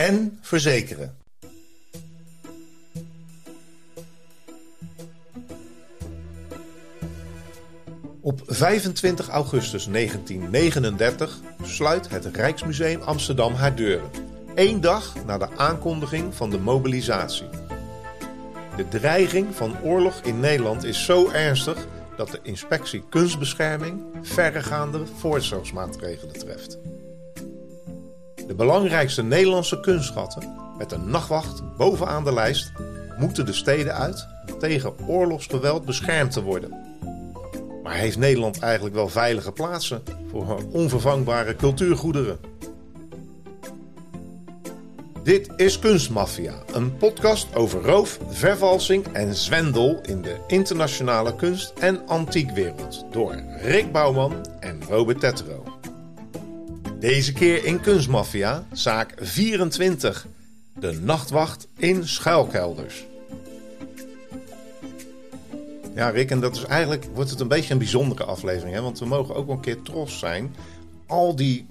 en 0.00 0.38
verzekeren. 0.40 1.16
Op 8.20 8.42
25 8.46 9.28
augustus 9.28 9.86
1939 9.86 11.38
sluit 11.62 12.08
het 12.08 12.24
Rijksmuseum 12.24 13.00
Amsterdam 13.02 13.54
haar 13.54 13.74
deuren. 13.74 14.10
Eén 14.54 14.80
dag 14.80 15.24
na 15.24 15.38
de 15.38 15.56
aankondiging 15.56 16.34
van 16.34 16.50
de 16.50 16.58
mobilisatie. 16.58 17.48
De 18.76 18.88
dreiging 18.88 19.54
van 19.54 19.82
oorlog 19.82 20.20
in 20.22 20.40
Nederland 20.40 20.84
is 20.84 21.04
zo 21.04 21.30
ernstig 21.30 21.86
dat 22.16 22.30
de 22.30 22.40
inspectie 22.42 23.02
kunstbescherming 23.08 24.02
verregaande 24.22 25.06
voorzorgsmaatregelen 25.06 26.38
treft. 26.38 26.78
De 28.50 28.56
belangrijkste 28.56 29.22
Nederlandse 29.22 29.80
kunstschatten 29.80 30.54
met 30.78 30.92
een 30.92 31.10
nachtwacht 31.10 31.76
bovenaan 31.76 32.24
de 32.24 32.32
lijst 32.32 32.72
moeten 33.18 33.46
de 33.46 33.52
steden 33.52 33.94
uit 33.94 34.26
om 34.52 34.58
tegen 34.58 34.92
oorlogsgeweld 35.06 35.84
beschermd 35.84 36.32
te 36.32 36.42
worden. 36.42 36.74
Maar 37.82 37.94
heeft 37.94 38.18
Nederland 38.18 38.58
eigenlijk 38.58 38.94
wel 38.94 39.08
veilige 39.08 39.52
plaatsen 39.52 40.02
voor 40.30 40.64
onvervangbare 40.72 41.56
cultuurgoederen? 41.56 42.38
Dit 45.22 45.50
is 45.56 45.78
Kunstmafia, 45.78 46.54
een 46.72 46.96
podcast 46.96 47.54
over 47.54 47.82
roof, 47.82 48.18
vervalsing 48.28 49.06
en 49.12 49.34
zwendel 49.34 50.00
in 50.02 50.22
de 50.22 50.36
internationale 50.46 51.36
kunst- 51.36 51.72
en 51.78 52.06
antiekwereld 52.06 53.04
door 53.10 53.42
Rick 53.60 53.92
Bouwman 53.92 54.46
en 54.60 54.80
Robert 54.88 55.20
Tetro. 55.20 55.79
Deze 57.00 57.32
keer 57.32 57.64
in 57.64 57.80
Kunstmafia, 57.80 58.66
zaak 58.72 59.14
24, 59.16 60.26
de 60.78 60.92
nachtwacht 60.92 61.68
in 61.76 62.08
schuilkelders. 62.08 63.04
Ja, 65.94 66.08
Rick, 66.08 66.30
en 66.30 66.40
dat 66.40 66.56
is 66.56 66.64
eigenlijk 66.64 67.04
wordt 67.04 67.30
het 67.30 67.40
een 67.40 67.48
beetje 67.48 67.72
een 67.72 67.78
bijzondere 67.78 68.24
aflevering, 68.24 68.74
hè? 68.74 68.82
want 68.82 68.98
we 68.98 69.06
mogen 69.06 69.34
ook 69.34 69.46
wel 69.46 69.54
een 69.54 69.60
keer 69.60 69.82
trots 69.82 70.18
zijn. 70.18 70.54
Al 71.06 71.36
die 71.36 71.66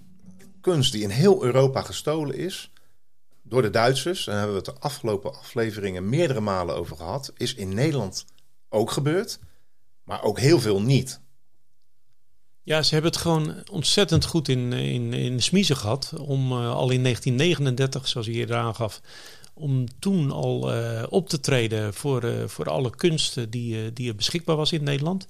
kunst 0.61 0.91
die 0.91 1.03
in 1.03 1.09
heel 1.09 1.43
Europa 1.43 1.81
gestolen 1.81 2.35
is, 2.35 2.71
door 3.43 3.61
de 3.61 3.69
Duitsers, 3.69 4.25
daar 4.25 4.37
hebben 4.37 4.55
we 4.55 4.61
het 4.65 4.75
de 4.75 4.81
afgelopen 4.81 5.35
afleveringen 5.35 6.09
meerdere 6.09 6.41
malen 6.41 6.75
over 6.75 6.95
gehad, 6.95 7.33
is 7.37 7.53
in 7.53 7.73
Nederland 7.73 8.25
ook 8.69 8.91
gebeurd, 8.91 9.39
maar 10.03 10.23
ook 10.23 10.39
heel 10.39 10.59
veel 10.59 10.81
niet. 10.81 11.19
Ja, 12.69 12.83
ze 12.83 12.93
hebben 12.93 13.11
het 13.11 13.21
gewoon 13.21 13.63
ontzettend 13.71 14.25
goed 14.25 14.47
in, 14.47 14.73
in, 14.73 15.13
in 15.13 15.35
de 15.35 15.41
smiezen 15.41 15.75
gehad. 15.75 16.13
Om 16.17 16.51
uh, 16.51 16.57
al 16.57 16.89
in 16.89 17.03
1939, 17.03 18.07
zoals 18.07 18.27
je 18.27 18.33
eerder 18.33 18.55
aangaf, 18.55 19.01
om 19.53 19.99
toen 19.99 20.31
al 20.31 20.75
uh, 20.75 21.03
op 21.09 21.29
te 21.29 21.39
treden 21.39 21.93
voor, 21.93 22.49
voor 22.49 22.69
alle 22.69 22.95
kunsten 22.95 23.49
die, 23.49 23.93
die 23.93 24.09
er 24.09 24.15
beschikbaar 24.15 24.55
was 24.55 24.71
in 24.71 24.83
Nederland. 24.83 25.27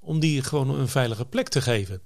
Om 0.00 0.20
die 0.20 0.42
gewoon 0.42 0.78
een 0.78 0.88
veilige 0.88 1.24
plek 1.24 1.48
te 1.48 1.60
geven. 1.60 2.02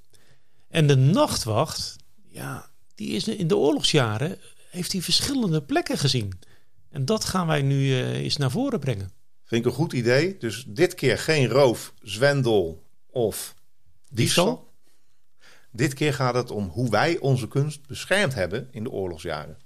En 0.69 0.87
de 0.87 0.97
nachtwacht, 0.97 1.97
ja, 2.28 2.71
die 2.95 3.11
is 3.11 3.28
in 3.28 3.49
de 3.49 3.56
oorlogsjaren 3.56 4.39
heeft 4.71 4.93
hij 4.93 5.03
verschillende 5.03 5.62
plekken 5.62 5.99
gezien. 5.99 6.33
En 6.91 7.05
dat 7.05 7.25
gaan 7.25 7.47
wij 7.47 7.62
nu 7.62 8.05
eens 8.05 8.37
naar 8.37 8.51
voren 8.51 8.81
brengen. 8.81 9.11
Vind 9.45 9.65
ik 9.65 9.71
een 9.71 9.77
goed 9.77 9.93
idee. 9.93 10.37
Dus 10.39 10.65
dit 10.69 10.95
keer 10.95 11.19
geen 11.19 11.49
roof, 11.49 11.95
zwendel 12.03 12.83
of 13.11 13.55
diefstal. 14.11 14.64
Dit 15.77 15.95
keer 15.95 16.15
gaat 16.15 16.35
het 16.35 16.51
om 16.51 16.69
hoe 16.69 16.91
wij 16.91 17.19
onze 17.19 17.49
kunst 17.49 17.87
beschermd 17.87 18.35
hebben 18.35 18.69
in 18.71 18.83
de 18.83 18.91
oorlogsjaren. 18.91 19.59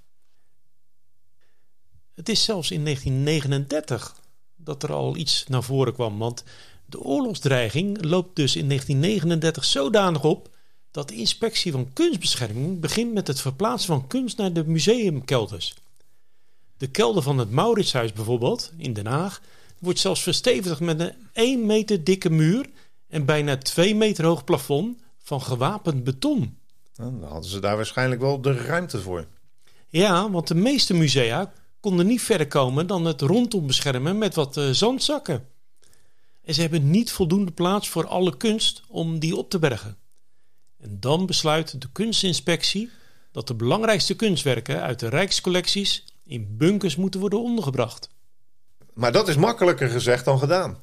Het 2.15 2.29
is 2.29 2.43
zelfs 2.43 2.71
in 2.71 2.83
1939 2.83 4.15
dat 4.55 4.83
er 4.83 4.93
al 4.93 5.15
iets 5.15 5.45
naar 5.47 5.63
voren 5.63 5.93
kwam. 5.93 6.17
Want 6.17 6.43
de 6.85 6.99
oorlogsdreiging 6.99 8.03
loopt 8.03 8.35
dus 8.35 8.55
in 8.55 8.67
1939 8.67 9.65
zodanig 9.65 10.23
op 10.23 10.49
dat 10.91 11.07
de 11.07 11.15
inspectie 11.15 11.71
van 11.71 11.93
kunstbescherming 11.93 12.79
begint 12.79 13.13
met 13.13 13.27
het 13.27 13.41
verplaatsen 13.41 13.87
van 13.87 14.07
kunst 14.07 14.37
naar 14.37 14.53
de 14.53 14.65
museumkelders. 14.65 15.73
De 16.77 16.87
kelder 16.87 17.23
van 17.23 17.37
het 17.37 17.51
Mauritshuis 17.51 18.13
bijvoorbeeld, 18.13 18.71
in 18.77 18.93
Den 18.93 19.07
Haag, 19.07 19.41
wordt 19.79 19.99
zelfs 19.99 20.23
verstevigd 20.23 20.79
met 20.79 20.99
een 20.99 21.13
1 21.33 21.65
meter 21.65 22.03
dikke 22.03 22.29
muur 22.29 22.69
en 23.07 23.25
bijna 23.25 23.57
2 23.57 23.95
meter 23.95 24.25
hoog 24.25 24.43
plafond 24.43 24.97
van 25.29 25.41
gewapend 25.41 26.03
beton. 26.03 26.57
Dan 26.95 27.23
hadden 27.23 27.49
ze 27.49 27.59
daar 27.59 27.75
waarschijnlijk 27.75 28.21
wel 28.21 28.41
de 28.41 28.53
ruimte 28.53 29.01
voor. 29.01 29.27
Ja, 29.87 30.31
want 30.31 30.47
de 30.47 30.55
meeste 30.55 30.93
musea 30.93 31.53
konden 31.79 32.07
niet 32.07 32.21
verder 32.21 32.47
komen 32.47 32.87
dan 32.87 33.05
het 33.05 33.21
rondom 33.21 33.67
beschermen 33.67 34.17
met 34.17 34.35
wat 34.35 34.57
uh, 34.57 34.69
zandzakken. 34.69 35.47
En 36.43 36.53
ze 36.53 36.61
hebben 36.61 36.89
niet 36.89 37.11
voldoende 37.11 37.51
plaats 37.51 37.89
voor 37.89 38.07
alle 38.07 38.37
kunst 38.37 38.83
om 38.87 39.19
die 39.19 39.35
op 39.35 39.49
te 39.49 39.59
bergen. 39.59 39.97
En 40.77 40.99
dan 40.99 41.25
besluit 41.25 41.81
de 41.81 41.91
kunstinspectie 41.91 42.89
dat 43.31 43.47
de 43.47 43.55
belangrijkste 43.55 44.15
kunstwerken 44.15 44.81
uit 44.81 44.99
de 44.99 45.09
Rijkscollecties 45.09 46.05
in 46.25 46.57
bunkers 46.57 46.95
moeten 46.95 47.19
worden 47.19 47.41
ondergebracht. 47.41 48.09
Maar 48.93 49.11
dat 49.11 49.27
is 49.27 49.35
makkelijker 49.35 49.89
gezegd 49.89 50.25
dan 50.25 50.39
gedaan. 50.39 50.77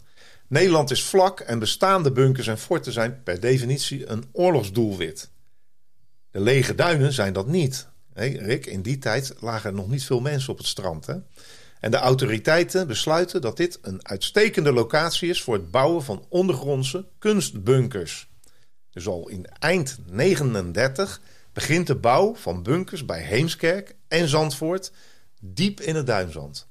Nederland 0.48 0.90
is 0.90 1.04
vlak 1.04 1.40
en 1.40 1.58
bestaande 1.58 2.12
bunkers 2.12 2.46
en 2.46 2.58
forten 2.58 2.92
zijn 2.92 3.22
per 3.22 3.40
definitie 3.40 4.08
een 4.10 4.24
oorlogsdoelwit. 4.32 5.30
De 6.30 6.40
lege 6.40 6.74
duinen 6.74 7.12
zijn 7.12 7.32
dat 7.32 7.46
niet. 7.46 7.88
Hey, 8.12 8.32
Rick, 8.32 8.66
in 8.66 8.82
die 8.82 8.98
tijd 8.98 9.34
lagen 9.40 9.70
er 9.70 9.76
nog 9.76 9.88
niet 9.88 10.04
veel 10.04 10.20
mensen 10.20 10.52
op 10.52 10.58
het 10.58 10.66
strand. 10.66 11.06
Hè? 11.06 11.14
En 11.80 11.90
de 11.90 11.96
autoriteiten 11.96 12.86
besluiten 12.86 13.40
dat 13.40 13.56
dit 13.56 13.78
een 13.82 14.08
uitstekende 14.08 14.72
locatie 14.72 15.28
is 15.28 15.42
voor 15.42 15.54
het 15.54 15.70
bouwen 15.70 16.02
van 16.02 16.26
ondergrondse 16.28 17.06
kunstbunkers. 17.18 18.28
Dus 18.90 19.06
al 19.06 19.28
in 19.28 19.46
eind 19.58 19.98
39 20.06 21.20
begint 21.52 21.86
de 21.86 21.96
bouw 21.96 22.34
van 22.34 22.62
bunkers 22.62 23.04
bij 23.04 23.22
Heemskerk 23.22 23.94
en 24.08 24.28
Zandvoort 24.28 24.92
diep 25.40 25.80
in 25.80 25.94
het 25.94 26.06
duinzand. 26.06 26.68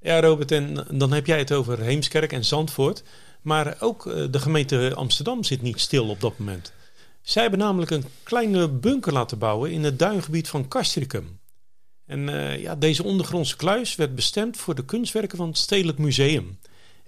Ja, 0.00 0.20
Robert, 0.20 0.50
en 0.52 0.86
dan 0.90 1.12
heb 1.12 1.26
jij 1.26 1.38
het 1.38 1.52
over 1.52 1.78
Heemskerk 1.78 2.32
en 2.32 2.44
Zandvoort. 2.44 3.02
Maar 3.42 3.76
ook 3.80 4.06
eh, 4.06 4.24
de 4.30 4.38
gemeente 4.38 4.92
Amsterdam 4.94 5.44
zit 5.44 5.62
niet 5.62 5.80
stil 5.80 6.08
op 6.08 6.20
dat 6.20 6.38
moment. 6.38 6.72
Zij 7.22 7.42
hebben 7.42 7.60
namelijk 7.60 7.90
een 7.90 8.04
kleine 8.22 8.68
bunker 8.68 9.12
laten 9.12 9.38
bouwen 9.38 9.70
in 9.70 9.84
het 9.84 9.98
duingebied 9.98 10.48
van 10.48 10.68
Castricum. 10.68 11.38
En 12.06 12.28
uh, 12.28 12.58
ja, 12.58 12.74
deze 12.74 13.04
ondergrondse 13.04 13.56
kluis 13.56 13.96
werd 13.96 14.14
bestemd 14.14 14.56
voor 14.56 14.74
de 14.74 14.84
kunstwerken 14.84 15.36
van 15.36 15.48
het 15.48 15.58
Stedelijk 15.58 15.98
Museum. 15.98 16.58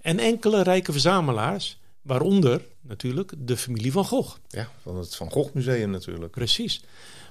En 0.01 0.19
enkele 0.19 0.63
rijke 0.63 0.91
verzamelaars 0.91 1.79
Waaronder 2.01 2.65
natuurlijk 2.81 3.33
de 3.37 3.57
familie 3.57 3.91
van 3.91 4.05
Gogh. 4.05 4.37
Ja, 4.47 4.71
van 4.81 4.97
het 4.97 5.15
Van 5.15 5.31
Gogh 5.31 5.53
Museum 5.53 5.89
natuurlijk. 5.89 6.31
Precies. 6.31 6.83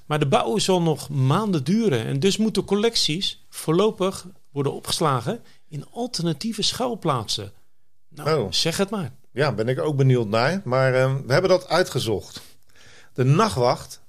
Maar 0.06 0.18
de 0.18 0.26
bouw 0.26 0.58
zal 0.58 0.82
nog 0.82 1.08
maanden 1.08 1.64
duren 1.64 2.04
en 2.04 2.20
dus 2.20 2.36
moeten 2.36 2.64
collecties 2.64 3.44
voorlopig 3.48 4.26
worden 4.52 4.72
opgeslagen 4.72 5.42
in 5.68 5.86
alternatieve 5.90 6.62
schuilplaatsen. 6.62 7.52
Nou, 8.08 8.40
oh. 8.40 8.52
zeg 8.52 8.76
het 8.76 8.90
maar. 8.90 9.12
Ja, 9.32 9.52
ben 9.52 9.68
ik 9.68 9.78
ook 9.78 9.96
benieuwd 9.96 10.28
naar. 10.28 10.60
Maar 10.64 10.94
uh, 10.94 11.14
we 11.26 11.32
hebben 11.32 11.50
dat 11.50 11.68
uitgezocht. 11.68 12.40
De 13.12 13.24
nachtwacht, 13.24 14.00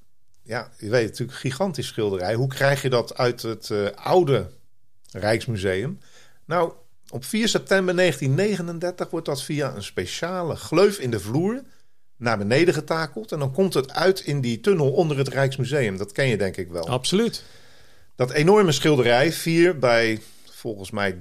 ja, 0.44 0.72
je 0.78 0.90
weet 0.90 1.10
natuurlijk, 1.10 1.38
gigantisch 1.38 1.88
schilderij. 1.88 2.34
Hoe 2.34 2.48
krijg 2.48 2.82
je 2.82 2.90
dat 2.90 3.18
uit 3.18 3.42
het 3.42 3.70
uh, 3.70 3.88
oude 3.96 4.50
Rijksmuseum? 5.12 6.00
Nou, 6.46 6.74
op 7.10 7.26
4 7.26 7.48
september 7.48 7.96
1939 7.96 9.10
wordt 9.10 9.26
dat 9.26 9.44
via 9.44 9.76
een 9.76 9.84
speciale 9.84 10.56
gleuf 10.56 11.00
in 11.00 11.12
de 11.12 11.20
vloer 11.20 11.64
naar 12.18 12.38
beneden 12.38 12.74
getakeld. 12.74 13.32
En 13.32 13.40
dan 13.40 13.54
komt 13.54 13.74
het 13.74 13.92
uit 13.92 14.20
in 14.20 14.42
die 14.42 14.60
tunnel 14.60 14.92
onder 14.92 15.18
het 15.18 15.28
Rijksmuseum. 15.28 15.98
Dat 15.98 16.12
ken 16.12 16.28
je 16.28 16.38
denk 16.38 16.58
ik 16.58 16.70
wel. 16.72 16.88
Absoluut. 16.88 17.44
Dat 18.22 18.32
enorme 18.32 18.72
schilderij, 18.72 19.34
4 19.34 19.80
bij 19.80 20.22
volgens 20.52 20.92
mij 20.92 21.18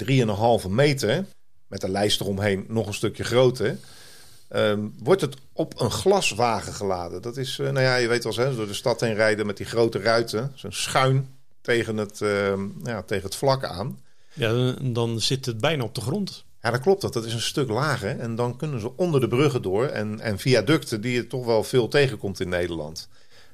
3,5 0.62 0.68
meter, 0.68 1.26
met 1.66 1.82
een 1.82 1.90
lijst 1.90 2.20
eromheen 2.20 2.64
nog 2.68 2.86
een 2.86 2.94
stukje 2.94 3.24
groter, 3.24 3.78
um, 4.50 4.94
wordt 5.02 5.20
het 5.20 5.36
op 5.52 5.80
een 5.80 5.90
glaswagen 5.90 6.72
geladen. 6.72 7.22
Dat 7.22 7.36
is, 7.36 7.58
uh, 7.58 7.70
nou 7.70 7.84
ja, 7.84 7.96
je 7.96 8.08
weet 8.08 8.24
wel 8.24 8.46
eens, 8.46 8.56
door 8.56 8.66
de 8.66 8.74
stad 8.74 9.00
heen 9.00 9.14
rijden 9.14 9.46
met 9.46 9.56
die 9.56 9.66
grote 9.66 9.98
ruiten. 9.98 10.52
Zo'n 10.54 10.72
schuin 10.72 11.28
tegen 11.60 11.96
het, 11.96 12.20
uh, 12.20 12.52
ja, 12.84 13.02
tegen 13.02 13.24
het 13.24 13.36
vlak 13.36 13.64
aan. 13.64 14.00
Ja, 14.32 14.72
dan 14.82 15.20
zit 15.20 15.46
het 15.46 15.60
bijna 15.60 15.84
op 15.84 15.94
de 15.94 16.00
grond. 16.00 16.44
Ja, 16.62 16.70
dat 16.70 16.80
klopt. 16.80 17.02
Dat, 17.02 17.12
dat 17.12 17.24
is 17.24 17.32
een 17.32 17.40
stuk 17.40 17.68
lager. 17.68 18.18
En 18.18 18.34
dan 18.34 18.56
kunnen 18.56 18.80
ze 18.80 18.96
onder 18.96 19.20
de 19.20 19.28
bruggen 19.28 19.62
door. 19.62 19.86
En, 19.86 20.20
en 20.20 20.38
viaducten 20.38 21.00
die 21.00 21.12
je 21.12 21.26
toch 21.26 21.44
wel 21.44 21.64
veel 21.64 21.88
tegenkomt 21.88 22.40
in 22.40 22.48
Nederland. 22.48 23.08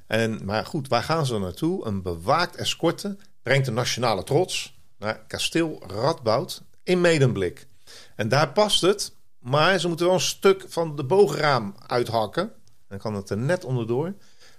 En, 0.07 0.39
maar 0.45 0.65
goed, 0.65 0.87
waar 0.87 1.03
gaan 1.03 1.25
ze 1.25 1.39
naartoe? 1.39 1.85
Een 1.85 2.01
bewaakt 2.01 2.55
escorte 2.55 3.17
brengt 3.47 3.65
de 3.65 3.71
nationale 3.71 4.23
trots 4.23 4.73
naar 4.97 5.25
kasteel 5.27 5.83
Radboud 5.87 6.61
in 6.83 7.01
Medemblik. 7.01 7.67
En 8.15 8.29
daar 8.29 8.51
past 8.51 8.81
het, 8.81 9.15
maar 9.39 9.79
ze 9.79 9.87
moeten 9.87 10.05
wel 10.05 10.15
een 10.15 10.21
stuk 10.21 10.65
van 10.67 10.95
de 10.95 11.03
bogenraam 11.03 11.75
uithakken. 11.87 12.51
Dan 12.87 12.97
kan 12.97 13.15
het 13.15 13.29
er 13.29 13.37
net 13.37 13.65
onderdoor. 13.65 14.13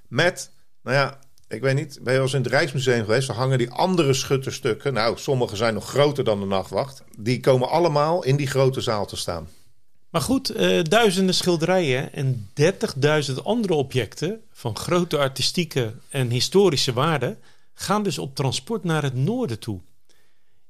Met, 0.07 0.51
nou 0.83 0.97
ja, 0.97 1.19
ik 1.49 1.61
weet 1.61 1.75
niet, 1.75 1.99
ben 2.03 2.13
je 2.13 2.19
wel 2.19 2.23
eens 2.23 2.35
in 2.35 2.43
het 2.43 2.51
Rijksmuseum 2.51 3.05
geweest? 3.05 3.27
Dan 3.27 3.37
hangen 3.37 3.59
die 3.59 3.71
andere 3.71 4.15
schutterstukken. 4.15 4.93
Nou, 4.93 5.19
sommige 5.19 5.57
zijn 5.57 5.75
nog 5.75 5.89
groter 5.89 6.25
dan 6.25 6.41
de 6.41 6.47
nachtwacht. 6.47 7.03
Die 7.19 7.41
komen 7.41 7.69
allemaal 7.69 8.25
in 8.25 8.37
die 8.37 8.47
grote 8.47 8.81
zaal 8.81 9.07
te 9.07 9.17
staan. 9.17 9.49
Maar 10.11 10.21
goed, 10.21 10.57
uh, 10.57 10.83
duizenden 10.83 11.35
schilderijen 11.35 12.13
en 12.13 12.51
30.000 13.29 13.35
andere 13.43 13.75
objecten 13.75 14.41
van 14.53 14.77
grote 14.77 15.19
artistieke 15.19 15.95
en 16.09 16.31
historische 16.31 16.93
waarde 16.93 17.37
gaan 17.81 18.03
dus 18.03 18.19
op 18.19 18.35
transport 18.35 18.85
naar 18.85 19.03
het 19.03 19.15
noorden 19.15 19.59
toe. 19.59 19.81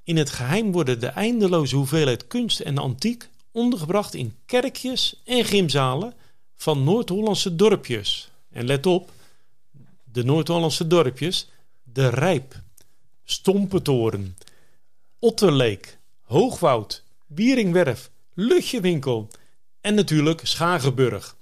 In 0.02 0.16
het 0.16 0.31
geheim 0.31 0.72
worden 0.72 1.00
de 1.00 1.06
eindeloze 1.06 1.76
hoeveelheid 1.76 2.26
kunst 2.26 2.60
en 2.60 2.78
antiek 2.78 3.28
ondergebracht 3.52 4.14
in 4.14 4.34
kerkjes 4.46 5.20
en 5.25 5.44
gymzalen 5.44 6.14
van 6.56 6.84
Noord-Hollandse 6.84 7.56
dorpjes. 7.56 8.31
En 8.50 8.64
let 8.66 8.87
op, 8.87 9.10
de 10.05 10.25
Noord-Hollandse 10.25 10.87
dorpjes, 10.87 11.49
De 11.82 12.08
Rijp, 12.08 12.60
Stompentoren, 13.25 14.37
Otterleek, 15.19 15.99
Hoogwoud, 16.22 17.02
Bieringwerf, 17.26 18.11
Lutjewinkel 18.34 19.28
en 19.81 19.94
natuurlijk 19.94 20.40
Schagenburg. 20.46 21.37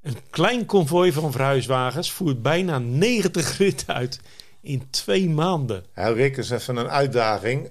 Een 0.00 0.16
klein 0.30 0.66
konvooi 0.66 1.12
van 1.12 1.32
verhuiswagens 1.32 2.10
voert 2.10 2.42
bijna 2.42 2.78
90 2.78 3.56
ritten 3.58 3.94
uit 3.94 4.20
in 4.66 4.90
twee 4.90 5.28
maanden. 5.28 5.84
Ja, 5.94 6.08
Rick, 6.08 6.36
is 6.36 6.50
even 6.50 6.76
een 6.76 6.88
uitdaging. 6.88 7.70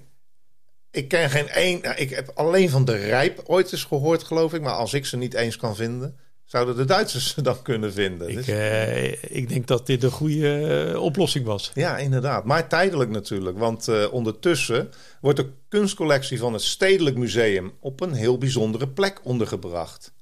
Ik 0.90 1.08
ken 1.08 1.30
geen 1.30 1.48
één. 1.48 1.80
Nou, 1.82 1.96
ik 1.96 2.10
heb 2.10 2.30
alleen 2.34 2.70
van 2.70 2.84
de 2.84 2.96
Rijp 2.96 3.42
ooit 3.46 3.72
eens 3.72 3.84
gehoord, 3.84 4.22
geloof 4.22 4.54
ik. 4.54 4.60
Maar 4.60 4.72
als 4.72 4.94
ik 4.94 5.06
ze 5.06 5.16
niet 5.16 5.34
eens 5.34 5.56
kan 5.56 5.76
vinden, 5.76 6.16
zouden 6.44 6.76
de 6.76 6.84
Duitsers 6.84 7.34
ze 7.34 7.42
dan 7.42 7.62
kunnen 7.62 7.92
vinden. 7.92 8.28
Ik, 8.28 8.36
dus... 8.36 8.48
eh, 8.48 9.12
ik 9.22 9.48
denk 9.48 9.66
dat 9.66 9.86
dit 9.86 10.02
een 10.02 10.10
goede 10.10 10.90
eh, 10.92 11.02
oplossing 11.02 11.44
was. 11.44 11.70
Ja, 11.74 11.98
inderdaad. 11.98 12.44
Maar 12.44 12.68
tijdelijk 12.68 13.10
natuurlijk. 13.10 13.58
Want 13.58 13.88
uh, 13.88 14.12
ondertussen 14.12 14.90
wordt 15.20 15.38
de 15.38 15.50
kunstcollectie 15.68 16.38
van 16.38 16.52
het 16.52 16.62
Stedelijk 16.62 17.16
Museum 17.16 17.72
op 17.80 18.00
een 18.00 18.12
heel 18.12 18.38
bijzondere 18.38 18.88
plek 18.88 19.20
ondergebracht. 19.22 20.12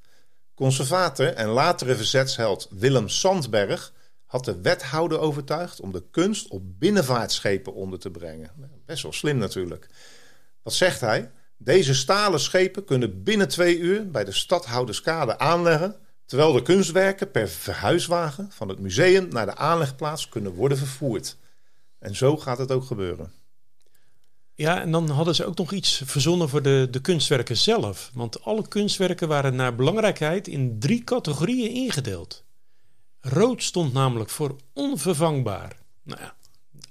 Conservator 0.55 1.27
en 1.27 1.49
latere 1.49 1.95
verzetsheld 1.97 2.69
Willem 2.71 3.09
Sandberg 3.09 3.93
had 4.35 4.45
de 4.45 4.61
wethouder 4.61 5.19
overtuigd 5.19 5.81
om 5.81 5.93
de 5.93 6.05
kunst 6.11 6.49
op 6.49 6.63
binnenvaartschepen 6.79 7.75
onder 7.75 7.99
te 7.99 8.11
brengen. 8.11 8.51
Best 8.87 9.03
wel 9.03 9.13
slim 9.13 9.39
natuurlijk. 9.39 9.89
Wat 10.63 10.73
zegt 10.73 11.01
hij? 11.01 11.31
Deze 11.57 11.95
stalen 11.95 12.41
schepen 12.41 12.85
kunnen 12.85 13.23
binnen 13.23 13.49
twee 13.49 13.79
uur 13.79 14.11
bij 14.11 14.25
de 14.25 14.33
stadhouderskade 14.33 15.39
aanleggen, 15.39 15.97
terwijl 16.27 16.53
de 16.53 16.63
kunstwerken 16.63 17.31
per 17.31 17.49
verhuiswagen 17.49 18.51
van 18.53 18.69
het 18.69 18.79
museum 18.79 19.29
naar 19.29 19.47
de 19.47 19.57
aanlegplaats 19.57 20.29
kunnen 20.29 20.53
worden 20.53 20.79
vervoerd. 20.79 21.37
En 21.99 22.17
zo 22.17 22.37
gaat 22.37 22.59
het 22.59 22.73
ook 22.73 22.85
gebeuren. 22.85 23.33
Ja, 24.55 24.81
en 24.81 24.91
dan 24.91 25.09
hadden 25.09 25.35
ze 25.35 25.45
ook 25.45 25.59
nog 25.59 25.73
iets 25.73 26.03
verzonnen 26.05 26.49
voor 26.49 26.63
de, 26.63 26.89
de 26.91 27.01
kunstwerken 27.01 27.57
zelf. 27.57 28.11
Want 28.15 28.45
alle 28.45 28.69
kunstwerken 28.69 29.29
waren 29.29 29.57
naar 29.57 29.75
belangrijkheid 29.75 30.49
in 30.49 30.79
drie 30.79 31.05
categorieën 31.05 31.71
ingedeeld. 31.71 32.45
Rood 33.27 33.63
stond 33.63 33.93
namelijk 33.93 34.31
voor 34.31 34.57
onvervangbaar. 34.73 35.77
Nou 36.03 36.21
ja, 36.21 36.35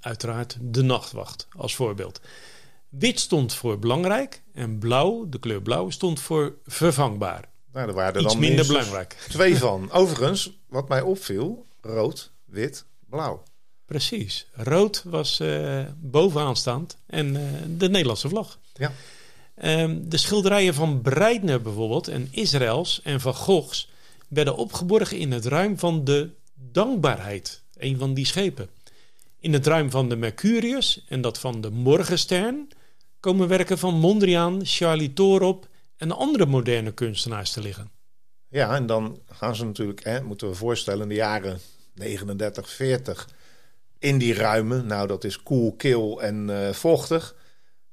uiteraard 0.00 0.56
de 0.60 0.82
nachtwacht 0.82 1.48
als 1.56 1.74
voorbeeld. 1.74 2.20
Wit 2.88 3.20
stond 3.20 3.54
voor 3.54 3.78
belangrijk 3.78 4.42
en 4.52 4.78
blauw, 4.78 5.28
de 5.28 5.38
kleur 5.38 5.62
blauw, 5.62 5.90
stond 5.90 6.20
voor 6.20 6.54
vervangbaar. 6.66 7.48
Nou, 7.72 7.88
er 7.88 7.94
waren 7.94 8.14
er 8.14 8.20
Iets 8.20 8.32
dan 8.32 8.40
minder 8.40 8.66
belangrijk. 8.66 9.16
Twee 9.28 9.56
van. 9.56 9.90
Overigens, 9.90 10.58
wat 10.68 10.88
mij 10.88 11.00
opviel, 11.00 11.66
rood, 11.80 12.32
wit, 12.44 12.84
blauw. 13.08 13.42
Precies. 13.86 14.46
Rood 14.52 15.02
was 15.04 15.40
uh, 15.40 15.84
bovenaan 15.96 16.56
staand 16.56 16.96
en 17.06 17.34
uh, 17.34 17.40
de 17.76 17.88
Nederlandse 17.88 18.28
vlag. 18.28 18.58
Ja. 18.74 18.92
Um, 19.62 20.08
de 20.08 20.16
schilderijen 20.16 20.74
van 20.74 21.00
Breitner 21.00 21.62
bijvoorbeeld 21.62 22.08
en 22.08 22.28
Israëls 22.30 23.00
en 23.02 23.20
van 23.20 23.34
Goghs 23.34 23.88
werden 24.34 24.56
opgeborgen 24.56 25.18
in 25.18 25.32
het 25.32 25.44
ruim 25.44 25.78
van 25.78 26.04
de 26.04 26.30
Dankbaarheid, 26.54 27.62
een 27.76 27.98
van 27.98 28.14
die 28.14 28.26
schepen. 28.26 28.68
In 29.38 29.52
het 29.52 29.66
ruim 29.66 29.90
van 29.90 30.08
de 30.08 30.16
Mercurius 30.16 31.04
en 31.08 31.20
dat 31.20 31.38
van 31.38 31.60
de 31.60 31.70
Morgenstern 31.70 32.68
komen 33.20 33.48
werken 33.48 33.78
van 33.78 33.94
Mondriaan, 33.94 34.60
Charlie 34.64 35.12
Torop 35.12 35.68
en 35.96 36.12
andere 36.12 36.46
moderne 36.46 36.92
kunstenaars 36.92 37.50
te 37.52 37.60
liggen. 37.60 37.90
Ja, 38.48 38.74
en 38.74 38.86
dan 38.86 39.18
gaan 39.28 39.56
ze 39.56 39.64
natuurlijk, 39.64 40.04
hè, 40.04 40.22
moeten 40.22 40.48
we 40.48 40.54
voorstellen, 40.54 41.02
in 41.02 41.08
de 41.08 41.14
jaren 41.14 41.60
39, 41.94 42.68
40 42.70 43.28
in 43.98 44.18
die 44.18 44.34
ruimen. 44.34 44.86
Nou, 44.86 45.06
dat 45.06 45.24
is 45.24 45.42
koel, 45.42 45.74
kil 45.76 46.22
en 46.22 46.48
uh, 46.48 46.70
vochtig. 46.70 47.34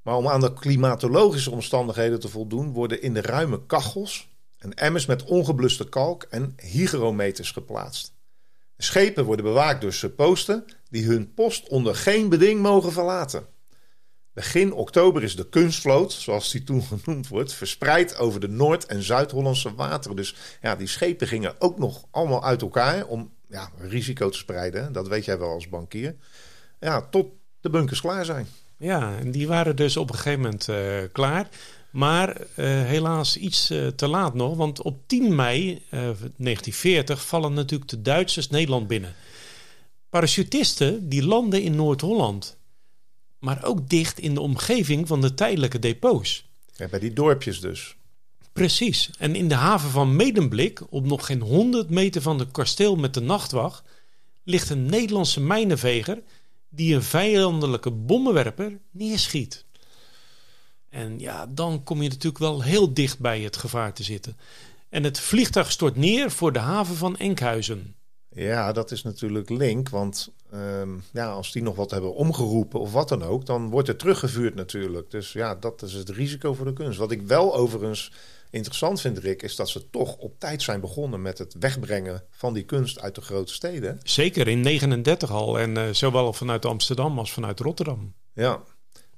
Maar 0.01 0.15
om 0.15 0.27
aan 0.27 0.39
de 0.39 0.53
klimatologische 0.53 1.51
omstandigheden 1.51 2.19
te 2.19 2.27
voldoen, 2.27 2.71
worden 2.71 3.01
in 3.01 3.13
de 3.13 3.21
ruime 3.21 3.65
kachels 3.65 4.29
en 4.61 4.73
emmers 4.73 5.05
met 5.05 5.23
ongebluste 5.23 5.89
kalk 5.89 6.23
en 6.23 6.55
hygrometers 6.57 7.51
geplaatst. 7.51 8.13
Schepen 8.77 9.25
worden 9.25 9.45
bewaakt 9.45 9.81
door 9.81 9.93
supposten 9.93 10.65
die 10.89 11.05
hun 11.05 11.33
post 11.33 11.67
onder 11.67 11.95
geen 11.95 12.29
beding 12.29 12.61
mogen 12.61 12.91
verlaten. 12.91 13.45
Begin 14.33 14.73
oktober 14.73 15.23
is 15.23 15.35
de 15.35 15.49
kunstvloot, 15.49 16.11
zoals 16.11 16.51
die 16.51 16.63
toen 16.63 16.83
genoemd 17.03 17.27
wordt, 17.27 17.53
verspreid 17.53 18.17
over 18.17 18.39
de 18.39 18.47
Noord- 18.47 18.85
en 18.85 19.03
Zuid-Hollandse 19.03 19.75
wateren. 19.75 20.15
Dus 20.15 20.35
ja, 20.61 20.75
die 20.75 20.87
schepen 20.87 21.27
gingen 21.27 21.55
ook 21.59 21.77
nog 21.77 22.05
allemaal 22.11 22.43
uit 22.43 22.61
elkaar 22.61 23.05
om 23.05 23.33
ja, 23.47 23.71
risico 23.77 24.29
te 24.29 24.37
spreiden. 24.37 24.93
Dat 24.93 25.07
weet 25.07 25.25
jij 25.25 25.39
wel 25.39 25.49
als 25.49 25.69
bankier. 25.69 26.15
Ja, 26.79 27.01
tot 27.01 27.27
de 27.61 27.69
bunkers 27.69 28.01
klaar 28.01 28.25
zijn. 28.25 28.47
Ja, 28.77 29.17
en 29.17 29.31
die 29.31 29.47
waren 29.47 29.75
dus 29.75 29.97
op 29.97 30.09
een 30.09 30.15
gegeven 30.15 30.41
moment 30.41 30.67
uh, 30.67 30.77
klaar. 31.11 31.47
Maar 31.92 32.38
uh, 32.38 32.45
helaas 32.66 33.38
iets 33.38 33.71
uh, 33.71 33.88
te 33.88 34.07
laat 34.07 34.33
nog, 34.33 34.56
want 34.56 34.81
op 34.81 35.07
10 35.07 35.36
mei 35.36 35.81
1940 35.90 37.26
vallen 37.26 37.54
natuurlijk 37.54 37.90
de 37.90 38.02
Duitsers 38.02 38.50
Nederland 38.50 38.88
binnen. 38.88 39.16
Parachutisten 40.10 41.10
die 41.10 41.26
landen 41.26 41.62
in 41.62 41.76
Noord-Holland, 41.76 42.57
maar 43.40 43.64
ook 43.64 43.90
dicht 43.90 44.19
in 44.19 44.33
de 44.33 44.42
omgeving 44.42 45.07
van 45.07 45.21
de 45.21 45.33
tijdelijke 45.33 45.80
depots. 45.80 46.50
Ja, 46.76 46.88
bij 46.88 47.00
die 47.00 47.14
dorpjes 47.14 47.60
dus. 47.60 47.95
Precies. 48.54 49.10
En 49.18 49.36
in 49.36 49.48
de 49.48 49.56
haven 49.56 49.90
van 49.90 50.16
Medemblik, 50.16 50.81
op 50.90 51.06
nog 51.06 51.26
geen 51.26 51.42
100 51.42 51.90
meter 51.90 52.21
van 52.21 52.40
het 52.40 52.52
kasteel 52.52 52.95
met 52.95 53.14
de 53.14 53.21
nachtwacht, 53.21 53.83
ligt 54.44 54.69
een 54.69 54.86
Nederlandse 54.86 55.42
mijnenveger 55.42 56.24
die 56.69 56.95
een 56.95 57.04
vijandelijke 57.04 57.92
bommenwerper 57.92 58.80
neerschiet. 58.92 59.66
En 60.92 61.19
ja, 61.19 61.48
dan 61.48 61.83
kom 61.83 62.02
je 62.02 62.10
natuurlijk 62.10 62.38
wel 62.38 62.62
heel 62.62 62.94
dicht 62.94 63.19
bij 63.19 63.42
het 63.42 63.57
gevaar 63.57 63.94
te 63.94 64.04
zitten. 64.04 64.38
En 64.90 65.04
het 65.04 65.19
vliegtuig 65.19 65.71
stort 65.71 65.95
neer 65.95 66.31
voor 66.31 66.54
de 66.54 66.60
haven 66.60 66.95
van 66.95 67.18
Enkhuizen. 67.18 67.95
Ja, 68.30 68.71
dat 68.71 68.92
is 68.92 69.04
natuurlijk 69.04 69.50
link. 69.50 69.90
Want 69.90 70.33
ehm, 70.52 70.90
ja, 71.14 71.31
als 71.31 71.52
die 71.52 71.62
nog 71.62 71.76
wat 71.76 71.92
hebben 71.92 72.16
omgeroepen 72.16 72.80
of 72.80 72.92
wat 72.92 73.10
dan 73.10 73.24
ook, 73.24 73.45
dan 73.45 73.69
wordt 73.69 73.88
er 73.88 73.95
teruggevuurd 73.95 74.56
natuurlijk. 74.56 75.12
Dus 75.12 75.31
ja, 75.31 75.56
dat 75.56 75.81
is 75.81 75.94
het 75.94 76.10
risico 76.10 76.54
voor 76.54 76.66
de 76.66 76.74
kunst. 76.74 76.98
Wat 76.98 77.12
ik 77.12 77.21
wel 77.21 77.56
overigens 77.56 78.12
interessant 78.50 79.02
vind, 79.02 79.18
Rick, 79.18 79.42
is 79.42 79.56
dat 79.56 79.69
ze 79.69 79.90
toch 79.90 80.16
op 80.16 80.40
tijd 80.40 80.62
zijn 80.62 80.81
begonnen 80.81 81.21
met 81.21 81.38
het 81.38 81.56
wegbrengen 81.60 82.24
van 82.30 82.54
die 82.54 82.64
kunst 82.64 83.00
uit 83.00 83.16
de 83.16 83.21
grote 83.21 83.54
steden. 83.54 84.00
Zeker 84.04 84.48
in 84.48 84.62
39 84.62 85.31
al. 85.31 85.60
En 85.60 85.76
uh, 85.76 85.83
zowel 85.92 86.33
vanuit 86.33 86.66
Amsterdam 86.66 87.19
als 87.19 87.31
vanuit 87.31 87.60
Rotterdam. 87.60 88.14
Ja, 88.33 88.62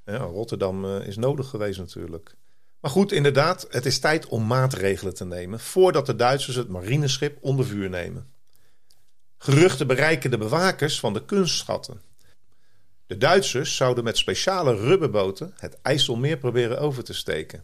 ja 0.05 0.17
Rotterdam 0.17 0.86
uh, 0.86 1.07
is 1.07 1.17
nodig 1.17 1.48
geweest 1.48 1.79
natuurlijk. 1.79 2.36
Maar 2.79 2.91
goed, 2.91 3.12
inderdaad, 3.12 3.67
het 3.69 3.86
is 3.86 4.00
tijd 4.00 4.27
om 4.27 4.48
maatregelen 4.48 5.13
te 5.13 5.25
nemen 5.25 5.60
voordat 5.60 6.05
de 6.05 6.15
Duitsers 6.15 6.55
het 6.55 6.69
marineschip 6.69 7.38
onder 7.41 7.65
vuur 7.65 7.89
nemen. 7.89 8.33
Geruchten 9.38 9.88
bereiken 9.88 10.31
de 10.31 10.38
bewakers 10.38 11.00
van 11.00 11.13
de 11.13 11.25
kunstschatten. 11.25 12.01
De 13.05 13.17
Duitsers 13.17 13.75
zouden 13.75 14.03
met 14.03 14.17
speciale 14.17 14.75
rubberboten 14.75 15.53
het 15.57 15.81
IJsselmeer 15.81 16.38
proberen 16.38 16.79
over 16.79 17.03
te 17.03 17.13
steken. 17.13 17.63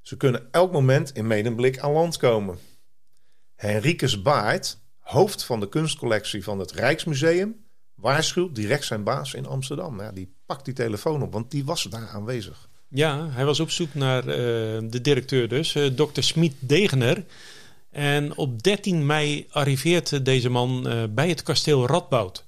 Ze 0.00 0.16
kunnen 0.16 0.48
elk 0.50 0.72
moment 0.72 1.10
in 1.14 1.26
medemblik 1.26 1.78
aan 1.78 1.92
land 1.92 2.16
komen. 2.16 2.58
Henricus 3.54 4.22
Baart, 4.22 4.78
hoofd 4.98 5.44
van 5.44 5.60
de 5.60 5.68
kunstcollectie 5.68 6.44
van 6.44 6.58
het 6.58 6.72
Rijksmuseum, 6.72 7.64
waarschuwt 8.00 8.54
direct 8.54 8.84
zijn 8.84 9.04
baas 9.04 9.34
in 9.34 9.46
Amsterdam. 9.46 10.00
Ja, 10.00 10.12
die 10.12 10.32
pakt 10.46 10.64
die 10.64 10.74
telefoon 10.74 11.22
op, 11.22 11.32
want 11.32 11.50
die 11.50 11.64
was 11.64 11.82
daar 11.82 12.08
aanwezig. 12.08 12.68
Ja, 12.88 13.28
hij 13.30 13.44
was 13.44 13.60
op 13.60 13.70
zoek 13.70 13.94
naar 13.94 14.24
uh, 14.26 14.34
de 14.90 15.00
directeur 15.02 15.48
dus, 15.48 15.74
uh, 15.74 15.90
dokter 15.96 16.22
Smit 16.22 16.54
Degener. 16.58 17.24
En 17.90 18.36
op 18.36 18.62
13 18.62 19.06
mei 19.06 19.46
arriveert 19.50 20.24
deze 20.24 20.48
man 20.48 20.86
uh, 20.86 21.02
bij 21.10 21.28
het 21.28 21.42
kasteel 21.42 21.86
Radboud. 21.86 22.44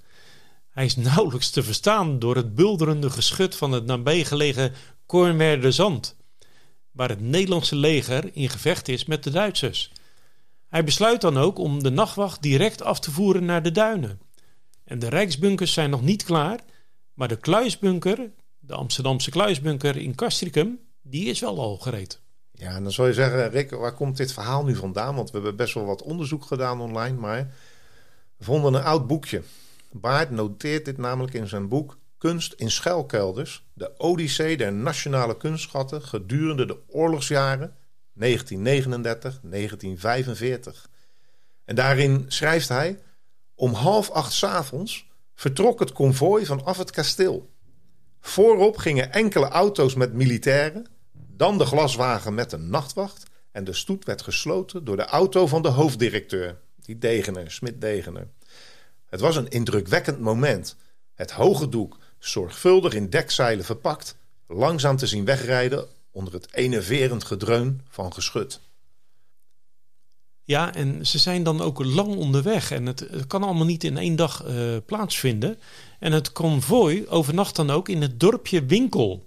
Hij 0.70 0.84
is 0.84 0.96
nauwelijks 1.14 1.50
te 1.50 1.62
verstaan 1.62 2.18
door 2.18 2.36
het 2.36 2.54
bulderende 2.54 3.10
geschut 3.10 3.56
van 3.56 3.72
het 3.72 3.86
nabijgelegen 3.86 4.72
Cormer 5.06 5.60
de 5.60 5.72
Zand, 5.72 6.16
waar 6.90 7.08
het 7.08 7.20
Nederlandse 7.20 7.76
leger 7.76 8.30
in 8.32 8.48
gevecht 8.48 8.88
is 8.88 9.04
met 9.04 9.24
de 9.24 9.30
Duitsers. 9.30 9.92
Hij 10.68 10.84
besluit 10.84 11.20
dan 11.20 11.38
ook 11.38 11.58
om 11.58 11.82
de 11.82 11.90
nachtwacht 11.90 12.42
direct 12.42 12.82
af 12.82 13.00
te 13.00 13.10
voeren 13.10 13.44
naar 13.44 13.62
de 13.62 13.72
duinen. 13.72 14.20
En 14.92 14.98
de 14.98 15.08
Rijksbunkers 15.08 15.72
zijn 15.72 15.90
nog 15.90 16.02
niet 16.02 16.24
klaar, 16.24 16.60
maar 17.14 17.28
de 17.28 17.36
kluisbunker, 17.36 18.30
de 18.58 18.74
Amsterdamse 18.74 19.30
kluisbunker 19.30 19.96
in 19.96 20.14
Castricum, 20.14 20.78
die 21.02 21.26
is 21.26 21.40
wel 21.40 21.60
al 21.60 21.76
gereed. 21.78 22.20
Ja, 22.50 22.74
en 22.74 22.82
dan 22.82 22.92
zou 22.92 23.08
je 23.08 23.14
zeggen, 23.14 23.50
Rick, 23.50 23.70
waar 23.70 23.94
komt 23.94 24.16
dit 24.16 24.32
verhaal 24.32 24.64
nu 24.64 24.74
vandaan? 24.74 25.14
Want 25.14 25.30
we 25.30 25.34
hebben 25.36 25.56
best 25.56 25.74
wel 25.74 25.84
wat 25.84 26.02
onderzoek 26.02 26.44
gedaan 26.44 26.80
online, 26.80 27.18
maar 27.18 27.54
we 28.36 28.44
vonden 28.44 28.74
een 28.74 28.82
oud 28.82 29.06
boekje. 29.06 29.42
Baart 29.90 30.30
noteert 30.30 30.84
dit 30.84 30.98
namelijk 30.98 31.34
in 31.34 31.48
zijn 31.48 31.68
boek 31.68 31.98
Kunst 32.18 32.52
in 32.52 32.70
schuilkelders, 32.70 33.66
de 33.72 33.98
odyssee 33.98 34.56
der 34.56 34.72
nationale 34.72 35.36
kunstschatten 35.36 36.02
gedurende 36.02 36.66
de 36.66 36.78
oorlogsjaren 36.88 37.76
1939-1945. 38.20 38.24
En 41.64 41.74
daarin 41.74 42.24
schrijft 42.28 42.68
hij: 42.68 42.98
Om 43.62 43.72
half 43.72 44.10
acht 44.10 44.32
s 44.32 44.44
avonds 44.44 45.06
vertrok 45.34 45.80
het 45.80 45.92
konvooi 45.92 46.46
vanaf 46.46 46.78
het 46.78 46.90
kasteel. 46.90 47.50
Voorop 48.20 48.76
gingen 48.76 49.12
enkele 49.12 49.48
auto's 49.48 49.94
met 49.94 50.12
militairen, 50.12 50.86
dan 51.12 51.58
de 51.58 51.64
glaswagen 51.64 52.34
met 52.34 52.52
een 52.52 52.70
nachtwacht 52.70 53.30
en 53.52 53.64
de 53.64 53.72
stoet 53.72 54.04
werd 54.04 54.22
gesloten 54.22 54.84
door 54.84 54.96
de 54.96 55.04
auto 55.04 55.46
van 55.46 55.62
de 55.62 55.68
hoofddirecteur, 55.68 56.60
die 56.80 56.98
Degener, 56.98 57.50
Smit 57.50 57.80
Degener. 57.80 58.28
Het 59.06 59.20
was 59.20 59.36
een 59.36 59.48
indrukwekkend 59.48 60.20
moment. 60.20 60.76
Het 61.14 61.30
hoge 61.30 61.68
doek, 61.68 61.98
zorgvuldig 62.18 62.94
in 62.94 63.10
dekzeilen 63.10 63.64
verpakt, 63.64 64.16
langzaam 64.46 64.96
te 64.96 65.06
zien 65.06 65.24
wegrijden 65.24 65.86
onder 66.10 66.32
het 66.32 66.54
enerverend 66.54 67.24
gedreun 67.24 67.80
van 67.88 68.12
geschut. 68.12 68.60
Ja, 70.44 70.74
en 70.74 71.06
ze 71.06 71.18
zijn 71.18 71.42
dan 71.42 71.60
ook 71.60 71.84
lang 71.84 72.16
onderweg 72.16 72.70
en 72.70 72.86
het, 72.86 73.06
kan 73.26 73.42
allemaal 73.42 73.64
niet 73.64 73.84
in 73.84 73.96
één 73.96 74.16
dag 74.16 74.44
uh, 74.46 74.76
plaatsvinden. 74.86 75.58
En 75.98 76.12
het 76.12 76.32
konvooi 76.32 77.08
overnacht 77.08 77.56
dan 77.56 77.70
ook 77.70 77.88
in 77.88 78.02
het 78.02 78.20
dorpje 78.20 78.64
Winkel, 78.64 79.26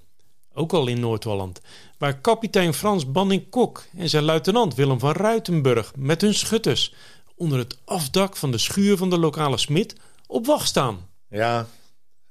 ook 0.54 0.74
al 0.74 0.88
in 0.88 1.00
Noord-Holland, 1.00 1.62
waar 1.98 2.20
kapitein 2.20 2.74
Frans 2.74 3.12
Banning-Kok 3.12 3.86
en 3.98 4.10
zijn 4.10 4.24
luitenant 4.24 4.76
Willem 4.76 5.00
van 5.00 5.12
Ruitenburg 5.12 5.94
met 5.98 6.22
hun 6.22 6.34
schutters 6.34 6.94
onder 7.36 7.58
het 7.58 7.78
afdak 7.86 8.36
van 8.36 8.52
de 8.52 8.58
schuur 8.58 8.98
van 8.98 9.10
de 9.10 9.18
lokale 9.18 9.58
smid 9.58 9.96
op 10.28 10.46
wacht 10.46 10.68
staan. 10.68 11.08
Ja, 11.30 11.68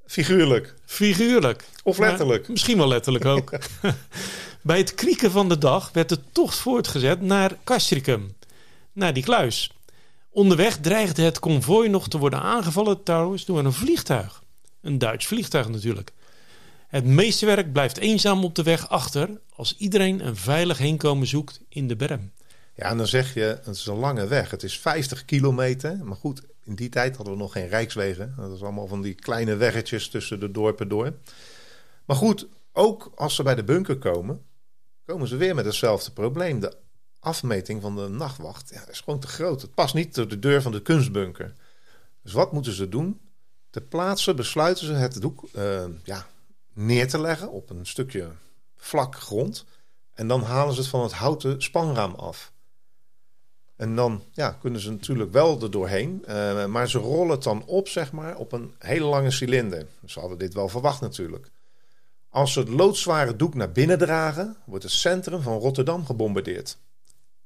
figuurlijk. 0.07 0.75
Figuurlijk. 0.85 1.65
Of 1.83 1.99
letterlijk. 1.99 2.49
misschien 2.49 2.77
wel 2.77 2.89
letterlijk 2.89 3.25
ook. 3.25 3.53
Bij 4.63 4.79
het 4.79 4.95
krieken 4.95 5.31
van 5.31 5.49
de 5.49 5.59
dag 5.59 5.91
werd 5.93 6.09
de 6.09 6.19
tocht 6.33 6.57
voortgezet 6.57 7.21
naar 7.21 7.57
Castricum, 7.65 8.37
naar 8.95 9.13
die 9.13 9.23
kluis. 9.23 9.73
Onderweg 10.31 10.77
dreigde 10.77 11.23
het 11.23 11.39
konvooi 11.39 11.89
nog 11.89 12.09
te 12.09 12.19
worden 12.19 12.41
aangevallen 12.41 13.03
trouwens 13.03 13.45
door 13.45 13.59
een 13.59 13.73
vliegtuig. 13.73 14.43
Een 14.81 14.99
Duits 14.99 15.27
vliegtuig 15.27 15.69
natuurlijk. 15.69 16.13
Het 16.89 17.05
meeste 17.05 17.47
werk 17.47 17.73
blijft 17.73 17.97
eenzaam 17.97 18.45
op 18.45 18.55
de 18.55 18.63
weg 18.63 18.89
achter 18.89 19.41
als 19.57 19.77
iedereen 19.77 20.27
een 20.27 20.37
veilig 20.37 20.79
heenkomen 20.79 21.27
zoekt 21.27 21.61
in 21.69 21.89
de 21.89 21.97
berm. 21.97 22.33
Ja, 22.75 22.91
en 22.91 22.97
dan 22.97 23.07
zeg 23.07 23.35
je, 23.35 23.61
het 23.65 23.77
is 23.77 23.87
een 23.87 23.99
lange 23.99 24.27
weg. 24.27 24.51
Het 24.51 24.63
is 24.63 24.79
50 24.79 25.25
kilometer. 25.25 26.05
Maar 26.05 26.17
goed, 26.17 26.43
in 26.65 26.75
die 26.75 26.89
tijd 26.89 27.17
hadden 27.17 27.35
we 27.35 27.41
nog 27.41 27.53
geen 27.53 27.69
rijkswegen. 27.69 28.35
Dat 28.37 28.53
is 28.53 28.63
allemaal 28.63 28.87
van 28.87 29.03
die 29.03 29.15
kleine 29.15 29.57
weggetjes 29.57 30.09
tussen 30.09 30.41
de 30.41 30.51
dorpen 30.51 30.89
door. 30.89 31.13
Maar 32.05 32.17
goed, 32.17 32.47
ook 32.73 33.13
als 33.15 33.35
ze 33.35 33.43
bij 33.43 33.55
de 33.55 33.65
bunker 33.65 33.99
komen, 33.99 34.43
komen 35.07 35.29
ze 35.29 35.37
weer 35.37 35.55
met 35.55 35.65
hetzelfde 35.65 36.11
probleem. 36.11 36.61
De 36.61 36.77
afmeting 37.25 37.83
van 37.83 37.97
de 37.97 38.09
nachtwacht 38.09 38.71
ja, 38.71 38.89
is 38.89 39.01
gewoon 39.01 39.21
te 39.21 39.27
groot. 39.27 39.63
Het 39.63 39.75
past 39.75 39.95
niet 39.95 40.15
door 40.15 40.29
de 40.29 40.39
deur 40.39 40.63
van 40.63 40.73
de 40.73 40.83
kunstbunker. 40.83 41.55
Dus 42.23 42.33
wat 42.33 42.53
moeten 42.53 42.73
ze 42.73 42.89
doen? 42.89 43.21
Ter 43.71 43.83
plaatse 43.83 44.35
besluiten 44.35 44.87
ze 44.87 44.93
het 44.93 45.21
doek 45.21 45.49
uh, 45.57 45.85
ja, 46.05 46.27
neer 46.73 47.09
te 47.09 47.21
leggen 47.21 47.51
op 47.51 47.71
een 47.71 47.87
stukje 47.87 48.31
vlak 48.77 49.17
grond. 49.17 49.65
En 50.13 50.29
dan 50.29 50.43
halen 50.43 50.75
ze 50.75 50.81
het 50.81 50.91
van 50.91 51.03
het 51.03 51.13
houten 51.13 51.63
spanraam 51.63 52.15
af. 52.15 52.53
En 53.77 53.97
dan 53.97 54.23
ja, 54.33 54.51
kunnen 54.51 54.81
ze 54.81 54.91
natuurlijk 54.91 55.33
wel 55.33 55.63
er 55.63 55.71
doorheen. 55.71 56.25
Uh, 56.29 56.67
maar 56.67 56.89
ze 56.89 56.99
rollen 56.99 57.31
het 57.31 57.43
dan 57.43 57.65
op, 57.67 57.89
zeg 57.89 58.13
maar, 58.13 58.37
op 58.37 58.53
een 58.53 58.75
hele 58.79 59.05
lange 59.05 59.31
cilinder. 59.31 59.87
Ze 60.07 60.21
hadden 60.21 60.39
dit 60.39 60.55
wel 60.55 60.69
verwacht 60.69 61.01
natuurlijk. 61.01 61.51
Als 62.29 62.53
ze 62.53 62.59
het 62.59 62.69
loodzware 62.69 63.37
doek 63.37 63.55
naar 63.55 63.73
binnen 63.73 63.99
dragen, 63.99 64.57
wordt 64.65 64.85
het 64.85 64.93
centrum 64.93 65.41
van 65.41 65.59
Rotterdam 65.59 66.07
gebombardeerd. 66.07 66.79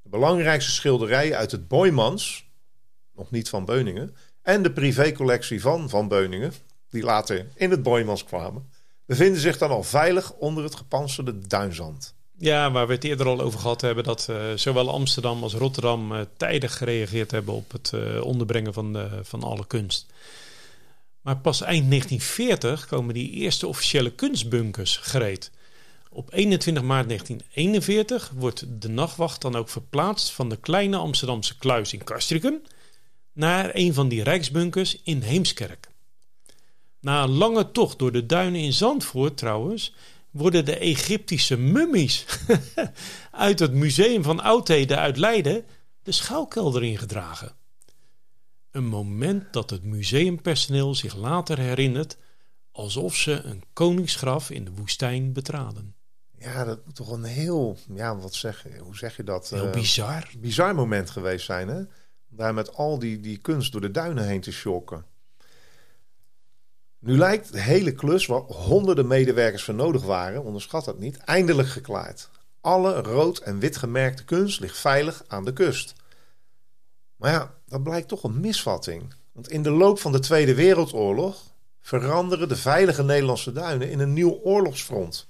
De 0.03 0.09
belangrijkste 0.09 0.71
schilderijen 0.71 1.37
uit 1.37 1.51
het 1.51 1.69
Boymans, 1.69 2.51
nog 3.15 3.31
niet 3.31 3.49
van 3.49 3.65
Beuningen, 3.65 4.17
en 4.43 4.63
de 4.63 4.73
privécollectie 4.73 5.61
van 5.61 5.89
Van 5.89 6.09
Beuningen, 6.09 6.53
die 6.91 7.03
later 7.03 7.47
in 7.55 7.71
het 7.71 7.83
Boymans 7.83 8.25
kwamen, 8.25 8.71
bevinden 9.07 9.41
zich 9.41 9.59
dan 9.59 9.71
al 9.71 9.83
veilig 9.83 10.33
onder 10.33 10.65
het 10.65 10.75
gepantserde 10.75 11.39
duinzand. 11.39 12.15
Ja, 12.39 12.71
waar 12.71 12.87
we 12.87 12.93
het 12.93 13.05
eerder 13.05 13.27
al 13.27 13.41
over 13.41 13.61
gehad 13.61 13.81
hebben, 13.81 14.05
dat 14.05 14.27
uh, 14.31 14.37
zowel 14.55 14.91
Amsterdam 14.91 15.43
als 15.43 15.55
Rotterdam 15.55 16.13
uh, 16.13 16.21
tijdig 16.37 16.77
gereageerd 16.77 17.31
hebben 17.31 17.55
op 17.55 17.73
het 17.73 17.93
uh, 17.95 18.25
onderbrengen 18.25 18.73
van, 18.73 19.11
van 19.23 19.43
alle 19.43 19.67
kunst. 19.67 20.07
Maar 21.21 21.37
pas 21.37 21.61
eind 21.61 21.89
1940 21.89 22.87
komen 22.87 23.15
die 23.15 23.31
eerste 23.31 23.67
officiële 23.67 24.11
kunstbunkers 24.11 24.97
gereed. 24.97 25.51
Op 26.19 26.33
21 26.33 26.83
maart 26.83 27.09
1941 27.09 28.33
wordt 28.35 28.83
de 28.83 28.89
nachtwacht 28.89 29.41
dan 29.41 29.57
ook 29.57 29.69
verplaatst 29.69 30.31
van 30.31 30.49
de 30.49 30.57
kleine 30.57 30.97
Amsterdamse 30.97 31.59
kluis 31.59 31.93
in 31.93 32.05
Castricum 32.05 32.63
naar 33.33 33.71
een 33.73 33.95
van 33.95 34.09
die 34.09 34.23
rijksbunkers 34.23 35.01
in 35.03 35.21
Heemskerk. 35.21 35.89
Na 37.01 37.23
een 37.23 37.31
lange 37.31 37.71
tocht 37.71 37.99
door 37.99 38.13
de 38.13 38.27
duinen 38.27 38.61
in 38.61 38.73
Zandvoort 38.73 39.37
trouwens 39.37 39.95
worden 40.31 40.65
de 40.65 40.77
Egyptische 40.77 41.57
mummies 41.57 42.27
uit 43.31 43.59
het 43.59 43.73
Museum 43.73 44.23
van 44.23 44.41
Oudheden 44.41 44.99
uit 44.99 45.17
Leiden 45.17 45.65
de 46.03 46.13
schuilkelder 46.13 46.85
ingedragen. 46.85 47.55
Een 48.71 48.87
moment 48.87 49.53
dat 49.53 49.71
het 49.71 49.83
museumpersoneel 49.83 50.95
zich 50.95 51.17
later 51.17 51.59
herinnert 51.59 52.17
alsof 52.73 53.17
ze 53.17 53.33
een 53.33 53.63
koningsgraf 53.73 54.51
in 54.51 54.65
de 54.65 54.73
woestijn 54.73 55.33
betraden. 55.33 55.97
Ja, 56.39 56.65
dat 56.65 56.85
moet 56.85 56.95
toch 56.95 57.11
een 57.11 57.25
heel, 57.25 57.77
ja, 57.95 58.17
wat 58.17 58.35
zeg, 58.35 58.67
hoe 58.81 58.97
zeg 58.97 59.17
je 59.17 59.25
dat? 59.25 59.49
Heel 59.49 59.67
uh, 59.67 59.73
bizar. 59.73 60.31
Bizar 60.39 60.75
moment 60.75 61.11
geweest 61.11 61.45
zijn, 61.45 61.69
hè? 61.69 61.83
Daar 62.29 62.55
met 62.55 62.75
al 62.75 62.99
die, 62.99 63.21
die 63.21 63.39
kunst 63.39 63.73
door 63.73 63.81
de 63.81 63.91
duinen 63.91 64.27
heen 64.27 64.41
te 64.41 64.53
shocken. 64.53 65.05
Nu 66.99 67.19
lijkt 67.19 67.53
de 67.53 67.61
hele 67.61 67.93
klus, 67.93 68.27
waar 68.27 68.41
honderden 68.41 69.07
medewerkers 69.07 69.65
voor 69.65 69.75
nodig 69.75 70.03
waren, 70.03 70.45
onderschat 70.45 70.85
dat 70.85 70.99
niet, 70.99 71.17
eindelijk 71.17 71.69
geklaard. 71.69 72.31
Alle 72.61 73.03
rood 73.03 73.39
en 73.39 73.59
wit 73.59 73.77
gemerkte 73.77 74.25
kunst 74.25 74.61
ligt 74.61 74.79
veilig 74.79 75.25
aan 75.27 75.45
de 75.45 75.53
kust. 75.53 75.95
Maar 77.17 77.33
ja, 77.33 77.55
dat 77.67 77.83
blijkt 77.83 78.09
toch 78.09 78.25
een 78.25 78.41
misvatting. 78.41 79.15
Want 79.33 79.51
in 79.51 79.63
de 79.63 79.71
loop 79.71 79.99
van 79.99 80.13
de 80.13 80.19
Tweede 80.19 80.55
Wereldoorlog 80.55 81.43
veranderen 81.81 82.49
de 82.49 82.57
veilige 82.57 83.03
Nederlandse 83.03 83.53
duinen 83.53 83.91
in 83.91 83.99
een 83.99 84.13
nieuw 84.13 84.41
oorlogsfront. 84.43 85.29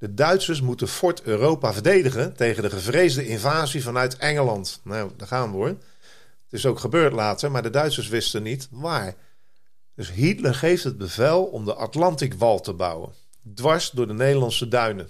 De 0.00 0.14
Duitsers 0.14 0.60
moeten 0.60 0.88
Fort 0.88 1.22
Europa 1.22 1.72
verdedigen 1.72 2.36
tegen 2.36 2.62
de 2.62 2.70
gevreesde 2.70 3.26
invasie 3.26 3.82
vanuit 3.82 4.16
Engeland. 4.16 4.80
Nou, 4.84 5.10
daar 5.16 5.26
gaan 5.26 5.50
we 5.50 5.56
hoor. 5.56 5.68
Het 5.68 5.78
is 6.50 6.66
ook 6.66 6.78
gebeurd 6.78 7.12
later, 7.12 7.50
maar 7.50 7.62
de 7.62 7.70
Duitsers 7.70 8.08
wisten 8.08 8.42
niet 8.42 8.68
waar. 8.70 9.14
Dus 9.94 10.12
Hitler 10.12 10.54
geeft 10.54 10.84
het 10.84 10.98
bevel 10.98 11.44
om 11.44 11.64
de 11.64 11.74
Atlantikwal 11.74 12.60
te 12.60 12.72
bouwen, 12.72 13.12
dwars 13.54 13.90
door 13.90 14.06
de 14.06 14.12
Nederlandse 14.12 14.68
duinen. 14.68 15.08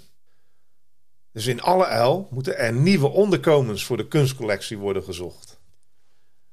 Dus 1.32 1.46
in 1.46 1.60
alle 1.60 1.86
uil 1.86 2.28
moeten 2.30 2.58
er 2.58 2.72
nieuwe 2.72 3.08
onderkomens 3.08 3.84
voor 3.84 3.96
de 3.96 4.08
kunstcollectie 4.08 4.78
worden 4.78 5.02
gezocht. 5.02 5.49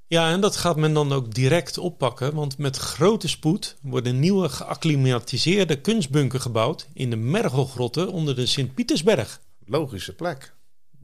Ja, 0.10 0.32
en 0.32 0.42
dat 0.42 0.56
gaat 0.56 0.76
men 0.76 0.94
dan 0.94 1.12
ook 1.12 1.34
direct 1.34 1.78
oppakken, 1.78 2.34
want 2.34 2.58
met 2.58 2.78
grote 2.78 3.28
spoed 3.28 3.78
worden 3.82 4.20
nieuwe 4.20 4.50
geacclimatiseerde 4.50 5.82
kunstbunker 5.82 6.40
gebouwd 6.40 6.88
in 6.94 7.10
de 7.10 7.16
Mergelgrotten 7.16 8.12
onder 8.12 8.36
de 8.36 8.46
Sint-Pietersberg. 8.46 9.42
Logische 9.66 10.16
plek. 10.16 10.54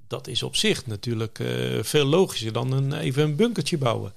Dat 0.08 0.28
is 0.28 0.44
op 0.44 0.56
zich 0.56 0.86
natuurlijk 0.86 1.40
uh, 1.40 1.84
veel 1.84 2.06
logischer 2.06 2.54
dan 2.54 2.72
een, 2.72 2.94
even 2.94 3.24
een 3.24 3.36
bunkertje 3.36 3.78
bouwen. 3.78 4.14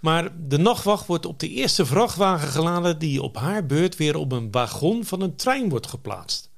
Maar 0.00 0.32
de 0.48 0.58
nachtwacht 0.58 1.06
wordt 1.06 1.26
op 1.26 1.40
de 1.40 1.48
eerste 1.48 1.86
vrachtwagen 1.86 2.48
geladen 2.48 2.98
die 2.98 3.22
op 3.22 3.36
haar 3.36 3.66
beurt 3.66 3.96
weer 3.96 4.16
op 4.16 4.32
een 4.32 4.50
wagon 4.50 5.04
van 5.04 5.20
een 5.20 5.36
trein 5.36 5.68
wordt 5.68 5.86
geplaatst. 5.86 6.50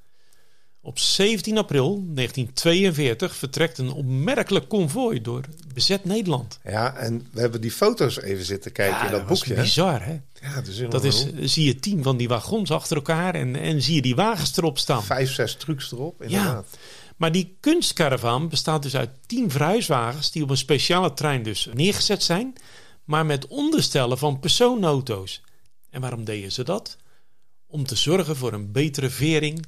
Op 0.85 0.99
17 0.99 1.57
april 1.57 1.89
1942 1.89 3.35
vertrekt 3.35 3.77
een 3.77 3.91
opmerkelijk 3.91 4.67
konvooi 4.67 5.21
door 5.21 5.41
bezet 5.73 6.05
Nederland. 6.05 6.59
Ja, 6.63 6.95
en 6.95 7.27
we 7.31 7.39
hebben 7.39 7.61
die 7.61 7.71
foto's 7.71 8.21
even 8.21 8.45
zitten 8.45 8.71
kijken 8.71 9.05
in 9.05 9.11
dat, 9.11 9.19
dat 9.19 9.27
boekje. 9.27 9.53
Bizar, 9.53 10.05
hè? 10.05 10.19
Ja, 10.41 10.61
dat 10.61 10.91
dat 10.91 11.03
is 11.03 11.33
zie 11.39 11.65
je 11.65 11.79
tien 11.79 12.03
van 12.03 12.17
die 12.17 12.27
wagons 12.27 12.71
achter 12.71 12.95
elkaar 12.95 13.35
en, 13.35 13.55
en 13.55 13.81
zie 13.81 13.95
je 13.95 14.01
die 14.01 14.15
wagens 14.15 14.57
erop 14.57 14.77
staan. 14.77 15.03
Vijf, 15.03 15.33
zes 15.33 15.55
trucks 15.55 15.91
erop, 15.91 16.21
inderdaad. 16.21 16.67
Ja. 16.71 16.77
Maar 17.15 17.31
die 17.31 17.57
kunstkaravaan 17.59 18.49
bestaat 18.49 18.83
dus 18.83 18.95
uit 18.95 19.09
tien 19.25 19.51
verhuiswagens 19.51 20.31
die 20.31 20.43
op 20.43 20.49
een 20.49 20.57
speciale 20.57 21.13
trein 21.13 21.43
dus 21.43 21.69
neergezet 21.73 22.23
zijn, 22.23 22.53
maar 23.03 23.25
met 23.25 23.47
onderstellen 23.47 24.17
van 24.17 24.39
persoonauto's. 24.39 25.41
En 25.89 26.01
waarom 26.01 26.23
deden 26.23 26.51
ze 26.51 26.63
dat? 26.63 26.97
Om 27.67 27.85
te 27.85 27.95
zorgen 27.95 28.35
voor 28.35 28.53
een 28.53 28.71
betere 28.71 29.09
vering 29.09 29.65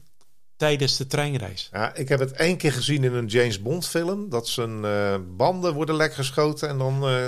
tijdens 0.58 0.98
de 0.98 1.08
treinreis. 1.08 1.70
Ja, 1.72 1.96
ik 1.96 2.10
heb 2.10 2.20
het 2.20 2.32
één 2.32 2.58
keer 2.58 2.74
gezien 2.74 3.04
in 3.04 3.14
een 3.14 3.26
James 3.26 3.62
Bond 3.62 3.88
film. 3.88 4.30
Dat 4.30 4.48
zijn 4.48 4.84
uh, 4.84 5.16
banden 5.38 5.74
worden 5.74 5.96
lek 5.96 6.14
geschoten 6.14 6.70
en 6.70 6.78
dan 6.78 7.10
uh, 7.10 7.28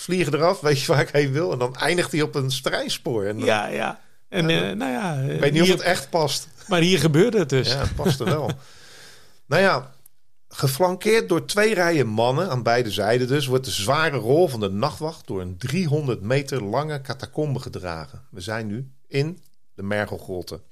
vliegen 0.00 0.34
eraf. 0.34 0.60
Weet 0.60 0.80
je 0.80 0.86
waar 0.86 1.00
ik 1.00 1.08
heen 1.08 1.32
wil? 1.32 1.52
En 1.52 1.58
dan 1.58 1.76
eindigt 1.76 2.12
hij 2.12 2.22
op 2.22 2.34
een 2.34 2.50
strijspoor. 2.50 3.24
En, 3.24 3.38
ja, 3.38 3.66
ja. 3.66 4.00
En 4.28 4.48
uh, 4.48 4.60
nou 4.60 4.92
ja... 4.92 5.14
Ik 5.14 5.40
weet 5.40 5.52
niet 5.52 5.62
hier, 5.62 5.72
of 5.72 5.78
het 5.78 5.88
echt 5.88 6.10
past. 6.10 6.48
Maar 6.68 6.80
hier 6.80 6.98
gebeurde 6.98 7.38
het 7.38 7.48
dus. 7.48 7.68
Ja, 7.68 7.78
het 7.78 7.94
paste 7.94 8.24
wel. 8.24 8.50
nou 9.46 9.62
ja, 9.62 9.92
geflankeerd 10.48 11.28
door 11.28 11.44
twee 11.44 11.74
rijen 11.74 12.06
mannen 12.06 12.50
aan 12.50 12.62
beide 12.62 12.90
zijden 12.90 13.28
dus... 13.28 13.46
wordt 13.46 13.64
de 13.64 13.70
zware 13.70 14.16
rol 14.16 14.48
van 14.48 14.60
de 14.60 14.70
nachtwacht 14.70 15.26
door 15.26 15.40
een 15.40 15.56
300 15.56 16.20
meter 16.20 16.64
lange 16.64 17.00
catacombe 17.00 17.58
gedragen. 17.60 18.22
We 18.30 18.40
zijn 18.40 18.66
nu 18.66 18.90
in 19.06 19.42
de 19.74 19.82
Mergelgrotten. 19.82 20.62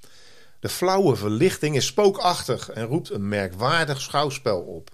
De 0.60 0.68
flauwe 0.68 1.16
verlichting 1.16 1.76
is 1.76 1.86
spookachtig 1.86 2.70
en 2.70 2.86
roept 2.86 3.10
een 3.10 3.28
merkwaardig 3.28 4.00
schouwspel 4.00 4.60
op. 4.60 4.90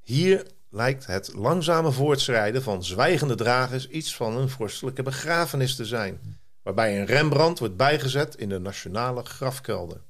Hier 0.00 0.46
lijkt 0.70 1.06
het 1.06 1.34
langzame 1.34 1.92
voortschrijden 1.92 2.62
van 2.62 2.84
zwijgende 2.84 3.34
dragers 3.34 3.88
iets 3.88 4.16
van 4.16 4.36
een 4.36 4.48
vorstelijke 4.48 5.02
begrafenis 5.02 5.76
te 5.76 5.84
zijn, 5.84 6.38
waarbij 6.62 7.00
een 7.00 7.06
Rembrandt 7.06 7.58
wordt 7.58 7.76
bijgezet 7.76 8.34
in 8.34 8.48
de 8.48 8.58
nationale 8.58 9.24
grafkelder. 9.24 10.00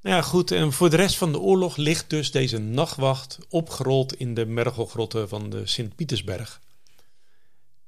Ja, 0.00 0.22
goed. 0.22 0.50
En 0.50 0.72
voor 0.72 0.90
de 0.90 0.96
rest 0.96 1.16
van 1.16 1.32
de 1.32 1.38
oorlog 1.38 1.76
ligt 1.76 2.10
dus 2.10 2.30
deze 2.30 2.58
nachtwacht 2.58 3.38
opgerold 3.48 4.14
in 4.14 4.34
de 4.34 4.46
mergelgrotten 4.46 5.28
van 5.28 5.50
de 5.50 5.66
Sint-Pietersberg. 5.66 6.60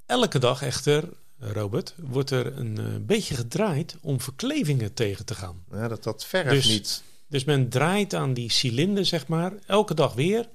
Elke 0.06 0.38
dag 0.38 0.62
echter 0.62 1.08
Robert, 1.40 1.94
wordt 1.96 2.30
er 2.30 2.58
een 2.58 2.78
uh, 2.80 2.86
beetje 3.00 3.34
gedraaid 3.34 3.96
om 4.00 4.20
verklevingen 4.20 4.94
tegen 4.94 5.24
te 5.24 5.34
gaan. 5.34 5.64
Ja, 5.70 5.88
dat, 5.88 6.02
dat 6.02 6.24
verf 6.24 6.50
dus, 6.50 6.68
niet. 6.68 7.02
Dus 7.28 7.44
men 7.44 7.68
draait 7.68 8.14
aan 8.14 8.34
die 8.34 8.50
cilinder, 8.50 9.06
zeg 9.06 9.26
maar, 9.26 9.52
elke 9.66 9.94
dag 9.94 10.14
weer. 10.14 10.48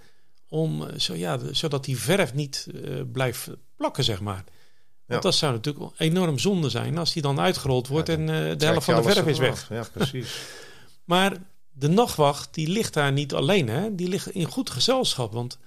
Om, 0.50 1.00
zo, 1.00 1.14
ja, 1.14 1.40
zodat 1.52 1.86
die 1.86 1.98
verf 1.98 2.34
niet 2.34 2.68
uh, 2.74 3.02
blijft 3.12 3.50
plakken, 3.76 4.04
zeg 4.04 4.22
maar. 4.22 4.44
Want 5.06 5.24
ja. 5.24 5.30
dat 5.30 5.36
zou 5.36 5.54
natuurlijk 5.54 5.92
enorm 5.98 6.40
zonde 6.40 6.70
zijn 6.70 6.98
als 6.98 7.14
die 7.14 7.22
dan 7.22 7.40
uitgerold 7.40 7.88
wordt 7.88 8.08
ja, 8.08 8.14
en 8.14 8.22
uh, 8.22 8.28
de 8.58 8.66
helft 8.66 8.86
van 8.86 8.96
de 8.96 9.12
verf 9.12 9.28
is 9.28 9.38
weg. 9.38 9.70
Ja, 9.70 9.88
precies. 9.94 10.40
maar 11.04 11.38
de 11.72 11.88
nachtwacht, 11.88 12.54
die 12.54 12.68
ligt 12.68 12.94
daar 12.94 13.12
niet 13.12 13.34
alleen, 13.34 13.68
hè? 13.68 13.96
Die 13.96 14.08
ligt 14.08 14.30
in 14.30 14.46
goed 14.46 14.70
gezelschap, 14.70 15.34
want 15.34 15.58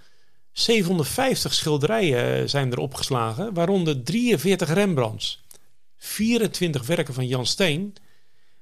750 0.59 1.55
schilderijen 1.55 2.51
zijn 2.51 2.73
er 2.73 2.79
opgeslagen, 2.79 3.55
waaronder 3.55 4.03
43 4.03 4.73
Rembrandts, 4.73 5.45
24 5.97 6.87
werken 6.87 7.15
van 7.15 7.27
Jan 7.27 7.47
Steen 7.47 7.95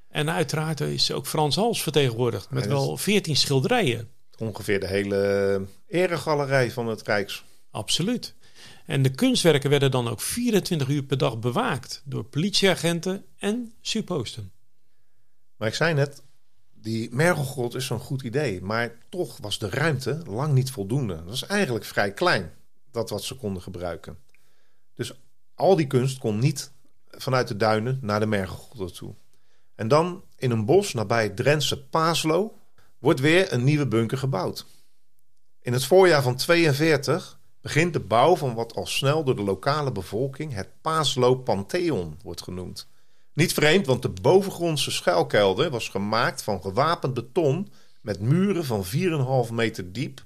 en 0.09 0.31
uiteraard 0.31 0.81
is 0.81 1.12
ook 1.12 1.26
Frans 1.26 1.57
Hals 1.57 1.83
vertegenwoordigd 1.83 2.50
met 2.50 2.67
wel 2.67 2.97
14 2.97 3.37
schilderijen. 3.37 4.09
Ongeveer 4.38 4.81
de 4.81 4.87
hele 4.87 5.67
eregalerij 5.88 6.71
van 6.71 6.87
het 6.87 7.02
Rijks. 7.02 7.45
Absoluut. 7.71 8.35
En 8.87 9.02
de 9.02 9.11
kunstwerken 9.11 9.71
werden 9.71 9.91
dan 9.91 10.09
ook 10.09 10.21
24 10.21 10.89
uur 10.89 11.02
per 11.02 11.19
dag 11.19 11.39
bewaakt 11.39 12.02
door 12.04 12.25
politieagenten 12.25 13.25
en 13.39 13.73
supposten. 13.80 14.52
Maar 15.56 15.69
ik 15.69 15.75
zei 15.75 15.95
net, 15.95 16.23
die 16.80 17.15
mergelgrot 17.15 17.75
is 17.75 17.86
zo'n 17.86 17.99
goed 17.99 18.23
idee, 18.23 18.62
maar 18.62 18.99
toch 19.08 19.39
was 19.41 19.58
de 19.58 19.69
ruimte 19.69 20.23
lang 20.26 20.52
niet 20.52 20.71
voldoende. 20.71 21.15
Dat 21.15 21.25
was 21.25 21.47
eigenlijk 21.47 21.84
vrij 21.84 22.12
klein, 22.12 22.52
dat 22.91 23.10
wat 23.10 23.23
ze 23.23 23.34
konden 23.34 23.62
gebruiken. 23.62 24.19
Dus 24.95 25.21
al 25.54 25.76
die 25.76 25.86
kunst 25.86 26.19
kon 26.19 26.39
niet 26.39 26.73
vanuit 27.08 27.49
de 27.49 27.56
duinen 27.56 27.99
naar 28.02 28.21
de 28.21 28.26
mergelgrot 28.26 28.95
toe. 28.95 29.15
En 29.75 29.89
dan 29.89 30.25
in 30.36 30.50
een 30.50 30.65
bos 30.65 30.95
nabij 30.95 31.23
het 31.23 31.36
Drentse 31.36 31.84
Paaslo 31.84 32.58
wordt 32.99 33.21
weer 33.21 33.52
een 33.52 33.65
nieuwe 33.65 33.89
bunker 33.89 34.19
gebouwd. 34.19 34.67
In 35.60 35.73
het 35.73 35.84
voorjaar 35.84 36.23
van 36.23 36.36
42 36.36 37.41
begint 37.60 37.93
de 37.93 38.00
bouw 38.00 38.36
van 38.36 38.54
wat 38.54 38.75
al 38.75 38.86
snel 38.86 39.25
door 39.25 39.36
de 39.36 39.43
lokale 39.43 39.93
bevolking 39.93 40.52
het 40.52 40.69
Paaslo 40.80 41.34
Pantheon 41.36 42.19
wordt 42.23 42.43
genoemd. 42.43 42.89
Niet 43.37 43.53
vreemd, 43.53 43.87
want 43.87 44.03
de 44.03 44.09
bovengrondse 44.09 44.91
schuilkelder 44.91 45.71
was 45.71 45.89
gemaakt 45.89 46.43
van 46.43 46.61
gewapend 46.63 47.15
beton 47.15 47.69
met 48.01 48.21
muren 48.21 48.65
van 48.65 48.85
4,5 49.49 49.53
meter 49.53 49.93
diep 49.93 50.25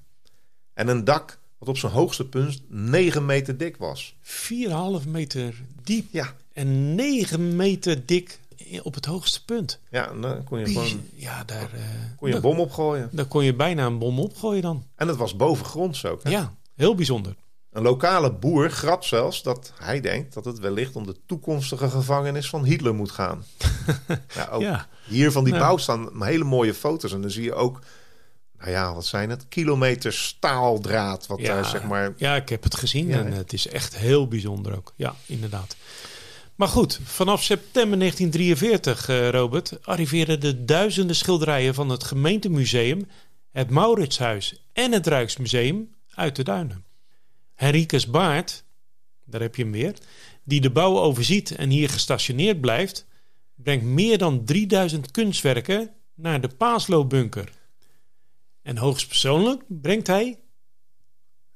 en 0.73 0.87
een 0.87 1.03
dak 1.03 1.39
wat 1.57 1.69
op 1.69 1.77
zijn 1.77 1.91
hoogste 1.91 2.25
punt 2.29 2.61
9 2.67 3.25
meter 3.25 3.57
dik 3.57 3.77
was. 3.77 4.15
4,5 4.21 5.07
meter 5.07 5.53
diep 5.83 6.05
Ja. 6.11 6.35
en 6.53 6.95
9 6.95 7.55
meter 7.55 8.05
dik 8.05 8.39
op 8.83 8.93
het 8.93 9.05
hoogste 9.05 9.45
punt. 9.45 9.79
Ja, 9.89 10.09
en 10.09 10.21
dan 10.21 10.43
kon 10.43 10.59
je 10.59 10.65
gewoon 10.65 11.01
Ja, 11.15 11.43
daar, 11.43 11.73
eh, 11.73 11.81
kon 12.17 12.29
je 12.29 12.35
een 12.35 12.41
bom 12.41 12.59
opgooien. 12.59 13.09
daar 13.11 13.25
kon 13.25 13.43
je 13.43 13.53
bijna 13.53 13.85
een 13.85 13.97
bom 13.97 14.19
opgooien 14.19 14.61
dan. 14.61 14.83
En 14.95 15.07
het 15.07 15.17
was 15.17 15.35
bovengronds 15.35 16.05
ook. 16.05 16.23
Hè? 16.23 16.29
Ja, 16.29 16.53
heel 16.75 16.95
bijzonder. 16.95 17.35
Een 17.71 17.81
lokale 17.83 18.33
boer 18.33 18.71
grapt 18.71 19.05
zelfs 19.05 19.43
dat 19.43 19.73
hij 19.75 20.01
denkt 20.01 20.33
dat 20.33 20.45
het 20.45 20.59
wellicht 20.59 20.95
om 20.95 21.05
de 21.05 21.15
toekomstige 21.25 21.89
gevangenis 21.89 22.49
van 22.49 22.63
Hitler 22.63 22.95
moet 22.95 23.11
gaan. 23.11 23.45
ja, 24.35 24.47
ook 24.51 24.61
Ja. 24.61 24.87
Hier 25.05 25.31
van 25.31 25.43
die 25.43 25.53
Nou. 25.53 25.65
bouw 25.65 25.77
staan 25.77 26.23
hele 26.23 26.43
mooie 26.43 26.73
foto's. 26.73 27.13
En 27.13 27.21
dan 27.21 27.31
zie 27.31 27.43
je 27.43 27.53
ook, 27.53 27.79
nou 28.57 28.71
ja, 28.71 28.93
wat 28.93 29.05
zijn 29.05 29.29
het? 29.29 29.47
Kilometers 29.47 30.25
staaldraad. 30.25 31.27
Wat 31.27 31.39
daar 31.41 31.65
zeg 31.65 31.83
maar. 31.83 32.13
Ja, 32.17 32.35
ik 32.35 32.49
heb 32.49 32.63
het 32.63 32.75
gezien 32.75 33.07
Ja. 33.07 33.17
en 33.19 33.31
het 33.31 33.53
is 33.53 33.67
echt 33.67 33.97
heel 33.97 34.27
bijzonder 34.27 34.75
ook. 34.75 34.93
Ja, 34.95 35.15
inderdaad. 35.25 35.75
Maar 36.55 36.67
goed, 36.67 36.99
vanaf 37.03 37.43
september 37.43 37.97
1943, 37.97 39.09
eh, 39.09 39.29
Robert, 39.29 39.77
arriveerden 39.85 40.39
de 40.39 40.65
duizenden 40.65 41.15
schilderijen 41.15 41.73
van 41.73 41.89
het 41.89 42.03
gemeentemuseum, 42.03 43.07
het 43.51 43.69
Mauritshuis 43.69 44.65
en 44.73 44.91
het 44.91 45.07
Rijksmuseum 45.07 45.95
uit 46.15 46.35
de 46.35 46.43
duinen. 46.43 46.83
Henricus 47.61 48.07
Baart, 48.07 48.63
daar 49.25 49.41
heb 49.41 49.55
je 49.55 49.63
hem 49.63 49.71
weer, 49.71 49.97
die 50.43 50.61
de 50.61 50.71
bouw 50.71 50.97
overziet 50.97 51.51
en 51.51 51.69
hier 51.69 51.89
gestationeerd 51.89 52.61
blijft, 52.61 53.05
brengt 53.55 53.85
meer 53.85 54.17
dan 54.17 54.45
3000 54.45 55.11
kunstwerken 55.11 55.93
naar 56.13 56.41
de 56.41 56.47
Paaslo-bunker. 56.47 57.51
En 58.61 58.77
hoogstpersoonlijk 58.77 59.63
brengt 59.67 60.07
hij 60.07 60.39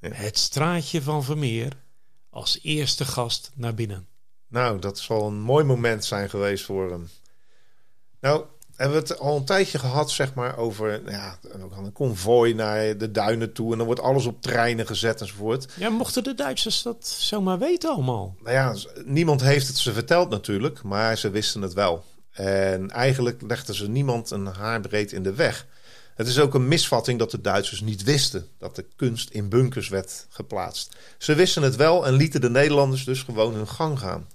Ja. 0.00 0.12
het 0.12 0.38
straatje 0.38 1.02
van 1.02 1.24
Vermeer 1.24 1.72
als 2.30 2.58
eerste 2.62 3.04
gast 3.04 3.52
naar 3.54 3.74
binnen. 3.74 4.08
Nou, 4.48 4.78
dat 4.78 4.98
zal 4.98 5.26
een 5.26 5.40
mooi 5.40 5.64
moment 5.64 6.04
zijn 6.04 6.30
geweest 6.30 6.64
voor 6.64 6.90
hem. 6.90 7.08
Nou, 8.20 8.44
hebben 8.76 9.02
we 9.02 9.08
het 9.08 9.18
al 9.18 9.36
een 9.36 9.44
tijdje 9.44 9.78
gehad, 9.78 10.10
zeg 10.10 10.34
maar, 10.34 10.56
over 10.56 11.10
ja, 11.10 11.38
een 11.50 11.92
konvooi 11.92 12.54
naar 12.54 12.98
de 12.98 13.10
duinen 13.10 13.52
toe. 13.52 13.72
En 13.72 13.76
dan 13.78 13.86
wordt 13.86 14.02
alles 14.02 14.26
op 14.26 14.42
treinen 14.42 14.86
gezet 14.86 15.20
enzovoort. 15.20 15.66
Ja, 15.76 15.88
mochten 15.88 16.24
de 16.24 16.34
Duitsers 16.34 16.82
dat 16.82 17.06
zomaar 17.06 17.58
weten 17.58 17.90
allemaal? 17.90 18.34
Nou 18.42 18.54
ja, 18.54 18.74
niemand 19.04 19.40
heeft 19.40 19.66
het 19.66 19.78
ze 19.78 19.92
verteld 19.92 20.30
natuurlijk, 20.30 20.82
maar 20.82 21.18
ze 21.18 21.30
wisten 21.30 21.62
het 21.62 21.72
wel. 21.72 22.04
En 22.30 22.90
eigenlijk 22.90 23.42
legden 23.42 23.74
ze 23.74 23.88
niemand 23.88 24.30
een 24.30 24.46
haarbreed 24.46 25.12
in 25.12 25.22
de 25.22 25.34
weg. 25.34 25.66
Het 26.14 26.26
is 26.26 26.38
ook 26.38 26.54
een 26.54 26.68
misvatting 26.68 27.18
dat 27.18 27.30
de 27.30 27.40
Duitsers 27.40 27.80
niet 27.80 28.02
wisten 28.02 28.48
dat 28.58 28.76
de 28.76 28.86
kunst 28.96 29.30
in 29.30 29.48
bunkers 29.48 29.88
werd 29.88 30.26
geplaatst. 30.28 30.96
Ze 31.18 31.34
wisten 31.34 31.62
het 31.62 31.76
wel 31.76 32.06
en 32.06 32.12
lieten 32.12 32.40
de 32.40 32.50
Nederlanders 32.50 33.04
dus 33.04 33.22
gewoon 33.22 33.54
hun 33.54 33.68
gang 33.68 33.98
gaan. 33.98 34.26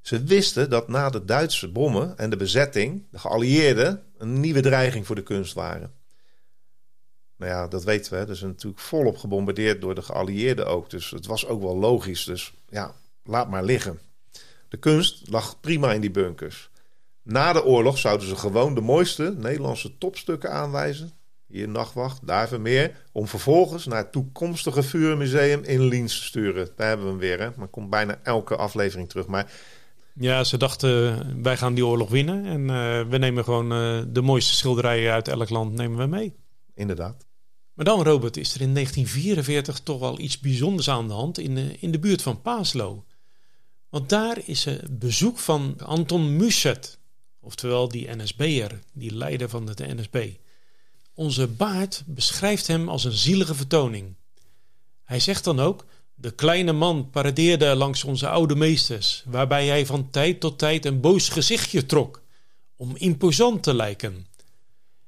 Ze 0.00 0.22
wisten 0.22 0.70
dat 0.70 0.88
na 0.88 1.10
de 1.10 1.24
Duitse 1.24 1.68
bommen 1.68 2.18
en 2.18 2.30
de 2.30 2.36
bezetting 2.36 3.06
de 3.10 3.18
geallieerden 3.18 4.02
een 4.18 4.40
nieuwe 4.40 4.60
dreiging 4.60 5.06
voor 5.06 5.16
de 5.16 5.22
kunst 5.22 5.54
waren. 5.54 5.92
Nou 7.36 7.52
ja, 7.52 7.68
dat 7.68 7.84
weten 7.84 8.12
we. 8.12 8.18
hè. 8.18 8.26
Dus 8.26 8.40
natuurlijk 8.40 8.82
volop 8.82 9.16
gebombardeerd 9.16 9.80
door 9.80 9.94
de 9.94 10.02
geallieerden 10.02 10.66
ook. 10.66 10.90
Dus 10.90 11.10
het 11.10 11.26
was 11.26 11.46
ook 11.46 11.62
wel 11.62 11.76
logisch. 11.76 12.24
Dus 12.24 12.52
ja, 12.68 12.94
laat 13.24 13.50
maar 13.50 13.64
liggen. 13.64 14.00
De 14.68 14.76
kunst 14.76 15.30
lag 15.30 15.60
prima 15.60 15.92
in 15.92 16.00
die 16.00 16.10
bunkers. 16.10 16.70
Na 17.22 17.52
de 17.52 17.64
oorlog 17.64 17.98
zouden 17.98 18.28
ze 18.28 18.36
gewoon 18.36 18.74
de 18.74 18.80
mooiste 18.80 19.34
Nederlandse 19.36 19.98
topstukken 19.98 20.52
aanwijzen. 20.52 21.12
hier 21.46 21.68
nachtwacht, 21.68 22.26
daar 22.26 22.48
Vermeer, 22.48 23.04
om 23.12 23.28
vervolgens 23.28 23.86
naar 23.86 23.98
het 23.98 24.12
toekomstige 24.12 24.82
vuurmuseum 24.82 25.64
in 25.64 25.80
Liens 25.82 26.18
te 26.18 26.24
sturen. 26.24 26.68
Daar 26.76 26.88
hebben 26.88 27.06
we 27.06 27.12
hem 27.12 27.20
weer, 27.20 27.40
hè? 27.40 27.50
maar 27.56 27.68
komt 27.68 27.90
bijna 27.90 28.20
elke 28.22 28.56
aflevering 28.56 29.08
terug. 29.08 29.26
Maar 29.26 29.52
ja, 30.18 30.44
ze 30.44 30.56
dachten 30.56 31.42
wij 31.42 31.56
gaan 31.56 31.74
die 31.74 31.86
oorlog 31.86 32.08
winnen 32.08 32.44
en 32.44 32.60
uh, 32.60 33.10
we 33.10 33.18
nemen 33.18 33.44
gewoon 33.44 33.72
uh, 33.72 34.02
de 34.08 34.20
mooiste 34.20 34.54
schilderijen 34.54 35.12
uit 35.12 35.28
elk 35.28 35.50
land 35.50 35.72
nemen 35.74 35.98
we 35.98 36.06
mee. 36.06 36.34
Inderdaad. 36.74 37.26
Maar 37.72 37.84
dan, 37.84 38.02
Robert, 38.02 38.36
is 38.36 38.54
er 38.54 38.60
in 38.60 38.74
1944 38.74 39.80
toch 39.80 39.98
wel 40.00 40.18
iets 40.18 40.40
bijzonders 40.40 40.90
aan 40.90 41.06
de 41.06 41.14
hand 41.14 41.38
in 41.38 41.54
de, 41.54 41.76
in 41.78 41.90
de 41.90 41.98
buurt 41.98 42.22
van 42.22 42.42
Paaslo. 42.42 43.04
Want 43.88 44.08
daar 44.08 44.38
is 44.44 44.64
een 44.64 44.80
bezoek 44.90 45.38
van 45.38 45.74
Anton 45.78 46.36
Muset, 46.36 46.98
oftewel 47.40 47.88
die 47.88 48.16
NSB'er, 48.16 48.78
die 48.92 49.14
leider 49.14 49.48
van 49.48 49.66
de 49.66 49.94
NSB. 49.94 50.28
Onze 51.14 51.46
Baart 51.46 52.02
beschrijft 52.06 52.66
hem 52.66 52.88
als 52.88 53.04
een 53.04 53.12
zielige 53.12 53.54
vertoning. 53.54 54.14
Hij 55.04 55.20
zegt 55.20 55.44
dan 55.44 55.60
ook: 55.60 55.84
De 56.20 56.30
kleine 56.30 56.72
man 56.72 57.10
paradeerde 57.10 57.74
langs 57.74 58.04
onze 58.04 58.28
oude 58.28 58.54
meesters, 58.54 59.22
waarbij 59.26 59.66
hij 59.66 59.86
van 59.86 60.10
tijd 60.10 60.40
tot 60.40 60.58
tijd 60.58 60.84
een 60.84 61.00
boos 61.00 61.28
gezichtje 61.28 61.86
trok, 61.86 62.22
om 62.76 62.96
imposant 62.96 63.62
te 63.62 63.74
lijken. 63.74 64.26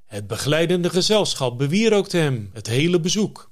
Het 0.07 0.27
begeleidende 0.27 0.91
gezelschap 0.91 1.59
bewierookte 1.59 2.17
hem 2.17 2.51
het 2.53 2.67
hele 2.67 3.01
bezoek. 3.01 3.51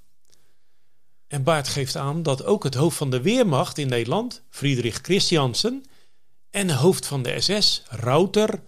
En 1.27 1.43
Baart 1.43 1.69
geeft 1.69 1.97
aan 1.97 2.23
dat 2.23 2.45
ook 2.45 2.65
het 2.65 2.75
hoofd 2.75 2.97
van 2.97 3.11
de 3.11 3.23
Weermacht 3.23 3.79
in 3.79 3.89
Nederland, 3.89 4.43
Friedrich 4.51 4.99
Christiansen, 5.03 5.85
en 6.51 6.71
hoofd 6.71 7.07
van 7.07 7.23
de 7.23 7.41
SS, 7.41 7.83
Rauter, 7.89 8.63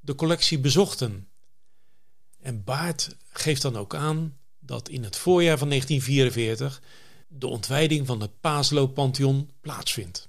de 0.00 0.14
collectie 0.14 0.58
bezochten. 0.58 1.28
En 2.40 2.64
Baart 2.64 3.16
geeft 3.28 3.62
dan 3.62 3.76
ook 3.76 3.94
aan 3.94 4.36
dat 4.58 4.88
in 4.88 5.04
het 5.04 5.16
voorjaar 5.16 5.58
van 5.58 5.68
1944 5.68 6.82
de 7.26 7.46
ontwijding 7.46 8.06
van 8.06 8.20
het 8.20 8.40
Paaslo-pantheon 8.40 9.50
plaatsvindt. 9.60 10.28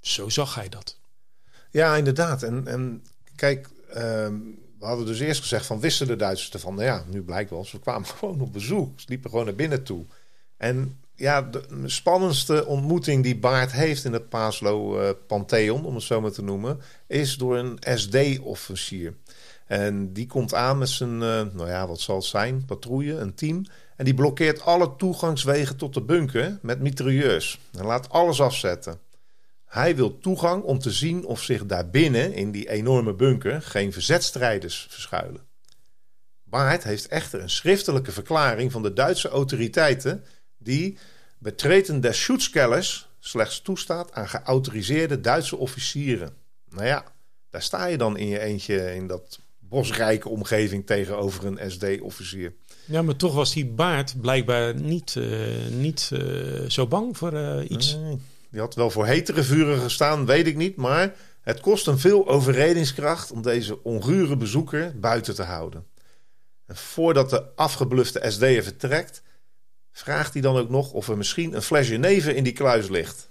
Zo 0.00 0.28
zag 0.28 0.54
hij 0.54 0.68
dat. 0.68 0.98
Ja, 1.70 1.96
inderdaad. 1.96 2.42
En, 2.42 2.66
en 2.66 3.04
kijk, 3.34 3.68
ehm, 3.88 4.34
we 4.78 4.86
hadden 4.86 5.06
dus 5.06 5.20
eerst 5.20 5.40
gezegd 5.40 5.66
van 5.66 5.80
wisten 5.80 6.06
de 6.06 6.16
Duitsers 6.16 6.52
ervan. 6.52 6.74
Nou 6.74 6.86
ja, 6.86 7.04
nu 7.08 7.22
blijkt 7.22 7.50
wel, 7.50 7.64
ze 7.64 7.78
kwamen 7.78 8.08
gewoon 8.18 8.40
op 8.40 8.52
bezoek. 8.52 9.00
Ze 9.00 9.06
liepen 9.08 9.30
gewoon 9.30 9.44
naar 9.44 9.54
binnen 9.54 9.82
toe. 9.82 10.04
En 10.56 11.00
ja, 11.14 11.42
de 11.42 11.64
spannendste 11.84 12.66
ontmoeting 12.66 13.22
die 13.22 13.36
Baart 13.36 13.72
heeft 13.72 14.04
in 14.04 14.12
het 14.12 14.28
Paaslo-pantheon, 14.28 15.84
om 15.84 15.94
het 15.94 16.04
zo 16.04 16.20
maar 16.20 16.32
te 16.32 16.42
noemen, 16.42 16.80
is 17.06 17.36
door 17.36 17.56
een 17.56 17.78
SD-officier. 17.94 19.14
En 19.66 20.12
die 20.12 20.26
komt 20.26 20.54
aan 20.54 20.78
met 20.78 20.88
zijn, 20.88 21.12
uh, 21.12 21.20
nou 21.52 21.68
ja, 21.68 21.86
wat 21.86 22.00
zal 22.00 22.16
het 22.16 22.24
zijn, 22.24 22.64
patrouille, 22.64 23.14
een 23.14 23.34
team. 23.34 23.64
En 23.96 24.04
die 24.04 24.14
blokkeert 24.14 24.62
alle 24.62 24.96
toegangswegen 24.96 25.76
tot 25.76 25.94
de 25.94 26.02
bunker 26.02 26.58
met 26.62 26.80
mitrailleurs. 26.80 27.60
En 27.72 27.84
laat 27.84 28.10
alles 28.10 28.40
afzetten. 28.40 29.00
Hij 29.64 29.96
wil 29.96 30.18
toegang 30.18 30.62
om 30.62 30.78
te 30.78 30.90
zien 30.90 31.24
of 31.24 31.42
zich 31.42 31.66
daarbinnen, 31.66 32.32
in 32.32 32.50
die 32.50 32.68
enorme 32.68 33.14
bunker, 33.14 33.62
geen 33.62 33.92
verzetstrijders 33.92 34.86
verschuilen. 34.90 35.40
Baart 36.44 36.84
heeft 36.84 37.08
echter 37.08 37.40
een 37.40 37.50
schriftelijke 37.50 38.12
verklaring 38.12 38.72
van 38.72 38.82
de 38.82 38.92
Duitse 38.92 39.28
autoriteiten 39.28 40.24
die 40.58 40.98
betreten 41.38 42.00
des 42.00 42.20
Schutzkellers 42.20 43.08
slechts 43.18 43.60
toestaat 43.60 44.12
aan 44.12 44.28
geautoriseerde 44.28 45.20
Duitse 45.20 45.56
officieren. 45.56 46.36
Nou 46.70 46.86
ja, 46.86 47.04
daar 47.50 47.62
sta 47.62 47.86
je 47.86 47.98
dan 47.98 48.16
in 48.16 48.26
je 48.26 48.40
eentje 48.40 48.94
in 48.94 49.06
dat 49.06 49.40
bosrijke 49.68 50.28
omgeving 50.28 50.86
tegenover 50.86 51.46
een 51.46 51.70
SD-officier. 51.70 52.54
Ja, 52.84 53.02
maar 53.02 53.16
toch 53.16 53.34
was 53.34 53.52
die 53.52 53.66
baard 53.66 54.20
blijkbaar 54.20 54.74
niet, 54.74 55.14
uh, 55.18 55.46
niet 55.70 56.10
uh, 56.12 56.68
zo 56.68 56.86
bang 56.86 57.16
voor 57.16 57.32
uh, 57.32 57.60
iets. 57.68 57.96
Nee, 57.96 58.18
die 58.50 58.60
had 58.60 58.74
wel 58.74 58.90
voor 58.90 59.06
hetere 59.06 59.42
vuren 59.42 59.78
gestaan, 59.78 60.26
weet 60.26 60.46
ik 60.46 60.56
niet. 60.56 60.76
Maar 60.76 61.14
het 61.40 61.60
kost 61.60 61.86
hem 61.86 61.98
veel 61.98 62.28
overredingskracht 62.28 63.30
om 63.30 63.42
deze 63.42 63.82
ongure 63.82 64.36
bezoeker 64.36 64.98
buiten 65.00 65.34
te 65.34 65.42
houden. 65.42 65.86
En 66.66 66.76
voordat 66.76 67.30
de 67.30 67.54
afgeblufte 67.54 68.22
SD'er 68.24 68.62
vertrekt, 68.62 69.22
vraagt 69.92 70.32
hij 70.32 70.42
dan 70.42 70.56
ook 70.56 70.70
nog 70.70 70.92
of 70.92 71.08
er 71.08 71.16
misschien 71.16 71.54
een 71.54 71.62
flesje 71.62 71.96
neven 71.96 72.36
in 72.36 72.44
die 72.44 72.52
kluis 72.52 72.88
ligt. 72.88 73.30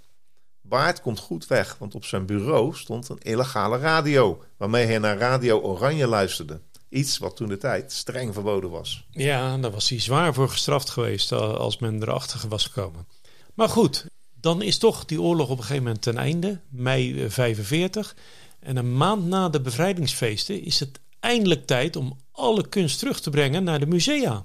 Baart 0.68 1.00
komt 1.00 1.18
goed 1.18 1.46
weg, 1.46 1.76
want 1.78 1.94
op 1.94 2.04
zijn 2.04 2.26
bureau 2.26 2.74
stond 2.74 3.08
een 3.08 3.18
illegale 3.18 3.78
radio, 3.78 4.42
waarmee 4.56 4.86
hij 4.86 4.98
naar 4.98 5.18
Radio 5.18 5.60
Oranje 5.60 6.06
luisterde. 6.06 6.60
Iets 6.88 7.18
wat 7.18 7.36
toen 7.36 7.48
de 7.48 7.56
tijd 7.56 7.92
streng 7.92 8.34
verboden 8.34 8.70
was. 8.70 9.06
Ja, 9.10 9.56
daar 9.56 9.70
was 9.70 9.88
hij 9.88 10.00
zwaar 10.00 10.34
voor 10.34 10.48
gestraft 10.48 10.90
geweest 10.90 11.32
als 11.32 11.78
men 11.78 12.02
erachter 12.02 12.48
was 12.48 12.66
gekomen. 12.66 13.06
Maar 13.54 13.68
goed, 13.68 14.06
dan 14.40 14.62
is 14.62 14.78
toch 14.78 15.04
die 15.04 15.20
oorlog 15.20 15.48
op 15.48 15.56
een 15.58 15.62
gegeven 15.64 15.82
moment 15.82 16.02
ten 16.02 16.16
einde, 16.16 16.60
mei 16.68 17.30
45. 17.30 18.16
En 18.60 18.76
een 18.76 18.96
maand 18.96 19.26
na 19.26 19.48
de 19.48 19.60
bevrijdingsfeesten 19.60 20.62
is 20.62 20.80
het 20.80 21.00
eindelijk 21.20 21.66
tijd 21.66 21.96
om 21.96 22.18
alle 22.32 22.68
kunst 22.68 22.98
terug 22.98 23.20
te 23.20 23.30
brengen 23.30 23.64
naar 23.64 23.80
de 23.80 23.86
musea. 23.86 24.44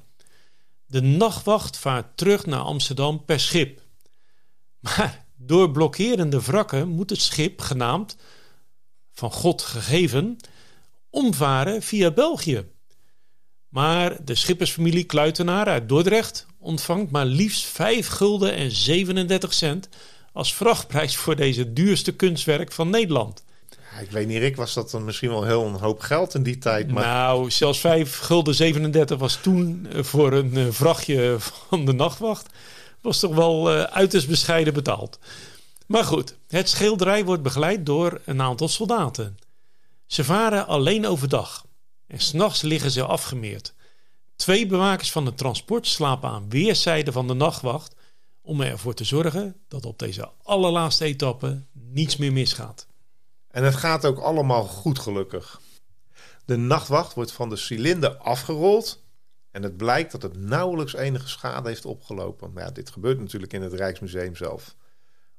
De 0.86 1.02
nachtwacht 1.02 1.78
vaart 1.78 2.18
terug 2.18 2.46
naar 2.46 2.60
Amsterdam 2.60 3.26
per 3.26 3.40
schip. 3.40 3.82
Maar 4.80 5.26
door 5.46 5.72
blokkerende 5.72 6.42
wrakken 6.42 6.88
moet 6.88 7.10
het 7.10 7.22
schip, 7.22 7.62
genaamd 7.62 8.16
van 9.12 9.32
God 9.32 9.62
gegeven, 9.62 10.38
omvaren 11.10 11.82
via 11.82 12.12
België. 12.12 12.66
Maar 13.70 14.26
de 14.26 14.36
schippersfamilie 14.36 15.04
Kluitenaar 15.04 15.66
uit 15.66 15.90
Dordrecht 15.90 16.46
ontvangt 16.60 17.12
maar 17.12 17.26
liefst 17.26 17.64
5 17.64 18.08
gulden 18.08 18.56
en 18.56 18.72
37 18.72 19.54
cent 19.54 19.90
als 20.34 20.54
vrachtprijs 20.54 21.16
voor 21.16 21.36
deze 21.36 21.74
duurste 21.74 22.16
kunstwerk 22.16 22.72
van 22.72 22.90
Nederland. 22.90 23.44
ik 24.02 24.12
weet 24.12 24.28
niet, 24.28 24.38
Rick, 24.38 24.56
was 24.56 24.74
dat 24.74 24.92
dan 24.92 25.06
misschien 25.06 25.30
wel 25.30 25.44
heel 25.44 25.66
een 25.66 25.74
hoop 25.74 26.00
geld 26.00 26.34
in 26.34 26.44
die 26.44 26.58
tijd? 26.58 26.92
Maar... 26.92 27.06
Nou, 27.06 27.52
zelfs 27.52 27.80
5 27.80 28.18
gulden 28.18 28.56
37 28.56 29.18
was 29.18 29.40
toen 29.42 29.88
voor 29.92 30.34
een 30.34 30.58
eh, 30.58 30.66
vrachtje 30.70 31.36
van 31.40 31.86
de 31.86 31.94
nachtwacht 31.94 32.50
was 33.02 33.20
toch 33.20 33.36
wel 33.36 33.74
uh, 33.74 33.84
uiterst 33.84 34.28
bescheiden 34.28 34.74
betaald. 34.74 35.20
Maar 35.86 36.04
goed, 36.04 36.36
het 36.48 36.70
schilderij 36.70 37.26
wordt 37.26 37.44
begeleid 37.44 37.86
door 37.86 38.22
een 38.26 38.42
aantal 38.42 38.68
soldaten. 38.68 39.38
Ze 40.06 40.24
varen 40.24 40.68
alleen 40.68 41.08
overdag 41.08 41.66
en 42.08 42.20
s'nachts 42.20 42.62
liggen 42.62 42.92
ze 42.92 43.04
afgemeerd. 43.04 43.74
Twee 44.36 44.66
bewakers 44.66 45.12
van 45.12 45.26
het 45.26 45.38
transport 45.38 45.88
slapen 45.88 46.30
aan 46.30 46.50
weerszijden 46.50 47.14
van 47.14 47.28
de 47.28 47.34
nachtwacht 47.34 47.96
om 48.42 48.62
ervoor 48.62 48.94
te 48.94 49.04
zorgen 49.04 49.56
dat 49.68 49.86
op 49.86 50.00
deze 50.00 50.30
allerlaatste 50.44 51.06
etappe 51.06 51.62
niets 51.72 52.18
meer 52.18 52.34
misgaat. 52.34 52.88
En 53.48 53.64
het 53.64 53.76
gaat 53.76 54.06
ook 54.06 54.20
allemaal 54.20 54.64
goed 54.64 55.00
gelukkig. 55.00 55.62
De 56.46 56.58
nachtwacht 56.58 57.14
wordt 57.14 57.32
van 57.32 57.50
de 57.50 57.56
cilinder 57.56 58.16
afgerold 58.16 59.04
en 59.52 59.64
het 59.64 59.78
blijkt 59.78 60.12
dat 60.12 60.22
het 60.22 60.38
nauwelijks 60.38 60.94
enige 60.94 61.28
schade 61.28 61.68
heeft 61.68 61.86
opgelopen. 61.86 62.52
Maar 62.54 62.64
ja, 62.64 62.72
dit 62.72 62.90
gebeurt 62.90 63.20
natuurlijk 63.20 63.54
in 63.54 63.62
het 63.62 63.74
Rijksmuseum 63.74 64.36
zelf. 64.36 64.76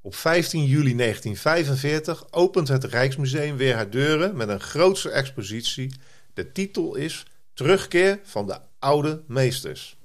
Op 0.01 0.15
15 0.15 0.65
juli 0.65 0.97
1945 0.97 2.33
opent 2.33 2.69
het 2.69 2.85
Rijksmuseum 2.85 3.57
weer 3.57 3.75
haar 3.75 3.91
deuren 3.91 4.37
met 4.37 4.49
een 4.49 4.61
grootse 4.61 5.11
expositie. 5.11 5.95
De 6.35 6.53
titel 6.53 6.95
is 6.95 7.27
Terugkeer 7.55 8.21
van 8.23 8.47
de 8.47 8.59
oude 8.79 9.23
meesters. 9.27 9.97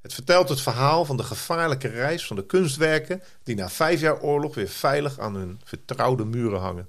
Het 0.00 0.14
vertelt 0.14 0.48
het 0.48 0.60
verhaal 0.60 1.04
van 1.04 1.16
de 1.16 1.22
gevaarlijke 1.22 1.88
reis 1.88 2.26
van 2.26 2.36
de 2.36 2.46
kunstwerken 2.46 3.22
die 3.42 3.54
na 3.54 3.68
vijf 3.68 4.00
jaar 4.00 4.20
oorlog 4.20 4.54
weer 4.54 4.68
veilig 4.68 5.18
aan 5.18 5.34
hun 5.34 5.60
vertrouwde 5.64 6.24
muren 6.24 6.60
hangen. 6.60 6.88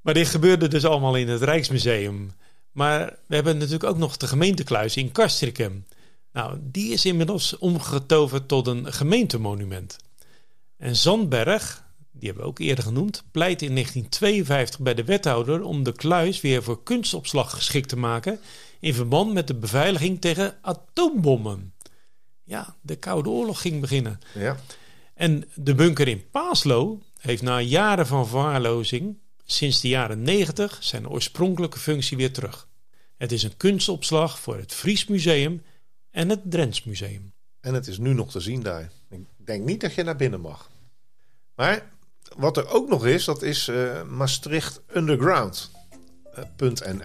Maar 0.00 0.14
dit 0.14 0.28
gebeurde 0.28 0.68
dus 0.68 0.84
allemaal 0.84 1.16
in 1.16 1.28
het 1.28 1.42
Rijksmuseum. 1.42 2.30
Maar 2.76 3.16
we 3.26 3.34
hebben 3.34 3.54
natuurlijk 3.54 3.84
ook 3.84 3.98
nog 3.98 4.16
de 4.16 4.26
gemeentekluis 4.26 4.96
in 4.96 5.12
Castricum. 5.12 5.86
Nou, 6.32 6.58
die 6.62 6.92
is 6.92 7.04
inmiddels 7.04 7.58
omgetoverd 7.58 8.48
tot 8.48 8.66
een 8.66 8.92
gemeentemonument. 8.92 9.96
En 10.76 10.96
Zandberg, 10.96 11.84
die 12.12 12.28
hebben 12.28 12.42
we 12.42 12.48
ook 12.50 12.58
eerder 12.58 12.84
genoemd, 12.84 13.24
pleit 13.30 13.62
in 13.62 13.72
1952 13.72 14.80
bij 14.80 14.94
de 14.94 15.04
wethouder 15.04 15.62
om 15.62 15.82
de 15.82 15.92
kluis 15.92 16.40
weer 16.40 16.62
voor 16.62 16.82
kunstopslag 16.82 17.50
geschikt 17.50 17.88
te 17.88 17.96
maken 17.96 18.40
in 18.80 18.94
verband 18.94 19.32
met 19.32 19.46
de 19.46 19.54
beveiliging 19.54 20.20
tegen 20.20 20.58
atoombommen. 20.60 21.74
Ja, 22.44 22.76
de 22.80 22.96
Koude 22.96 23.28
Oorlog 23.28 23.60
ging 23.60 23.80
beginnen. 23.80 24.18
Ja. 24.34 24.56
En 25.14 25.44
de 25.54 25.74
bunker 25.74 26.08
in 26.08 26.30
Paaslo 26.30 27.02
heeft 27.18 27.42
na 27.42 27.60
jaren 27.60 28.06
van 28.06 28.28
verwaarlozing 28.28 29.18
sinds 29.46 29.80
de 29.80 29.88
jaren 29.88 30.22
90 30.22 30.78
zijn 30.80 31.08
oorspronkelijke 31.08 31.78
functie 31.78 32.16
weer 32.16 32.32
terug. 32.32 32.65
Het 33.16 33.32
is 33.32 33.42
een 33.42 33.56
kunstopslag 33.56 34.38
voor 34.38 34.56
het 34.56 34.72
Fries 34.72 35.06
Museum 35.06 35.62
en 36.10 36.28
het 36.28 36.40
Drents 36.44 36.84
Museum. 36.84 37.32
En 37.60 37.74
het 37.74 37.86
is 37.86 37.98
nu 37.98 38.12
nog 38.12 38.30
te 38.30 38.40
zien 38.40 38.62
daar. 38.62 38.90
Ik 39.08 39.26
denk 39.36 39.64
niet 39.64 39.80
dat 39.80 39.94
je 39.94 40.02
naar 40.02 40.16
binnen 40.16 40.40
mag. 40.40 40.70
Maar 41.54 41.90
wat 42.36 42.56
er 42.56 42.68
ook 42.68 42.88
nog 42.88 43.06
is, 43.06 43.24
dat 43.24 43.42
is 43.42 43.68
uh, 43.68 44.02
Maastricht 44.02 44.80
Underground. 44.94 45.70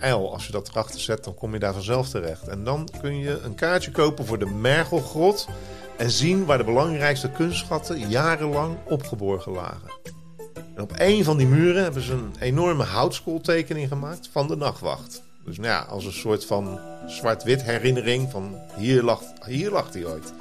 Als 0.02 0.45
je 0.45 0.52
dat 0.52 0.69
erachter 0.69 1.00
zet, 1.00 1.24
dan 1.24 1.34
kom 1.34 1.54
je 1.54 1.60
daar 1.60 1.74
vanzelf 1.74 2.10
terecht. 2.10 2.47
En 2.47 2.63
dan 2.63 2.89
kun 3.02 3.17
je 3.17 3.39
een 3.39 3.56
kaartje 3.56 3.91
kopen 3.91 4.26
voor 4.26 4.39
de 4.39 4.45
Mergelgrot 4.45 5.47
en 5.97 6.12
zien 6.12 6.45
waar 6.45 6.58
de 6.58 6.63
belangrijkste 6.63 7.30
kunstschatten 7.30 8.10
jarenlang 8.10 8.78
opgeborgen 8.88 9.52
lagen. 9.52 9.91
En 10.76 10.82
op 10.82 10.91
een 10.97 11.24
van 11.24 11.38
die 11.38 11.47
muren 11.47 11.84
hebben 11.84 12.02
ze 12.02 12.13
een 12.13 12.36
enorme 12.39 12.84
houtskooltekening 12.84 13.88
gemaakt 13.88 14.30
van 14.32 14.47
de 14.47 14.56
nachtwacht. 14.56 15.24
Dus 15.45 15.58
nou 15.58 15.69
ja, 15.69 15.80
als 15.80 16.06
een 16.06 16.12
soort 16.12 16.45
van 16.45 16.80
zwart-wit 17.08 17.63
herinnering 17.63 18.32
van 18.32 18.58
hier 18.75 19.04
lag, 19.04 19.23
hier 19.45 19.71
lag 19.71 19.93
hij 19.93 20.06
ooit. 20.06 20.34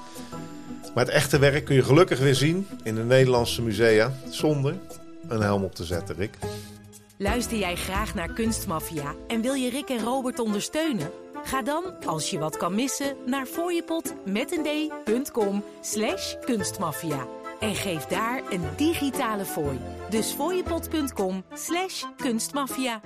Maar 0.95 1.05
het 1.05 1.15
echte 1.15 1.39
werk 1.39 1.65
kun 1.65 1.75
je 1.75 1.83
gelukkig 1.83 2.19
weer 2.19 2.35
zien 2.35 2.67
in 2.83 2.95
de 2.95 3.05
Nederlandse 3.05 3.63
musea 3.63 4.13
zonder 4.29 4.75
een 5.29 5.41
helm 5.41 5.65
op 5.65 5.75
te 5.75 5.85
zetten, 5.85 6.17
Rick. 6.17 6.39
Luister 7.17 7.59
jij 7.59 7.77
graag 7.77 8.15
naar 8.15 8.33
Kunstmafia 8.33 9.15
en 9.29 9.41
wil 9.41 9.55
je 9.55 9.71
Rick 9.71 9.89
en 9.89 10.05
Robert 10.05 10.39
ondersteunen? 10.39 11.11
Ga 11.45 11.63
dan, 11.63 11.85
als 12.07 12.31
je 12.31 12.39
wat 12.39 12.57
kan 12.57 12.75
missen, 12.75 13.17
naar 13.27 13.47
fooiepot.com 13.47 15.65
slash 15.81 16.35
kunstmafia. 16.45 17.27
En 17.61 17.75
geef 17.75 18.05
daar 18.05 18.43
een 18.51 18.65
digitale 18.77 19.45
fooi. 19.45 19.79
Dus 20.11 20.33
fooiepot.com 20.33 21.45
slash 21.55 22.05
kunstmafia. 22.17 23.01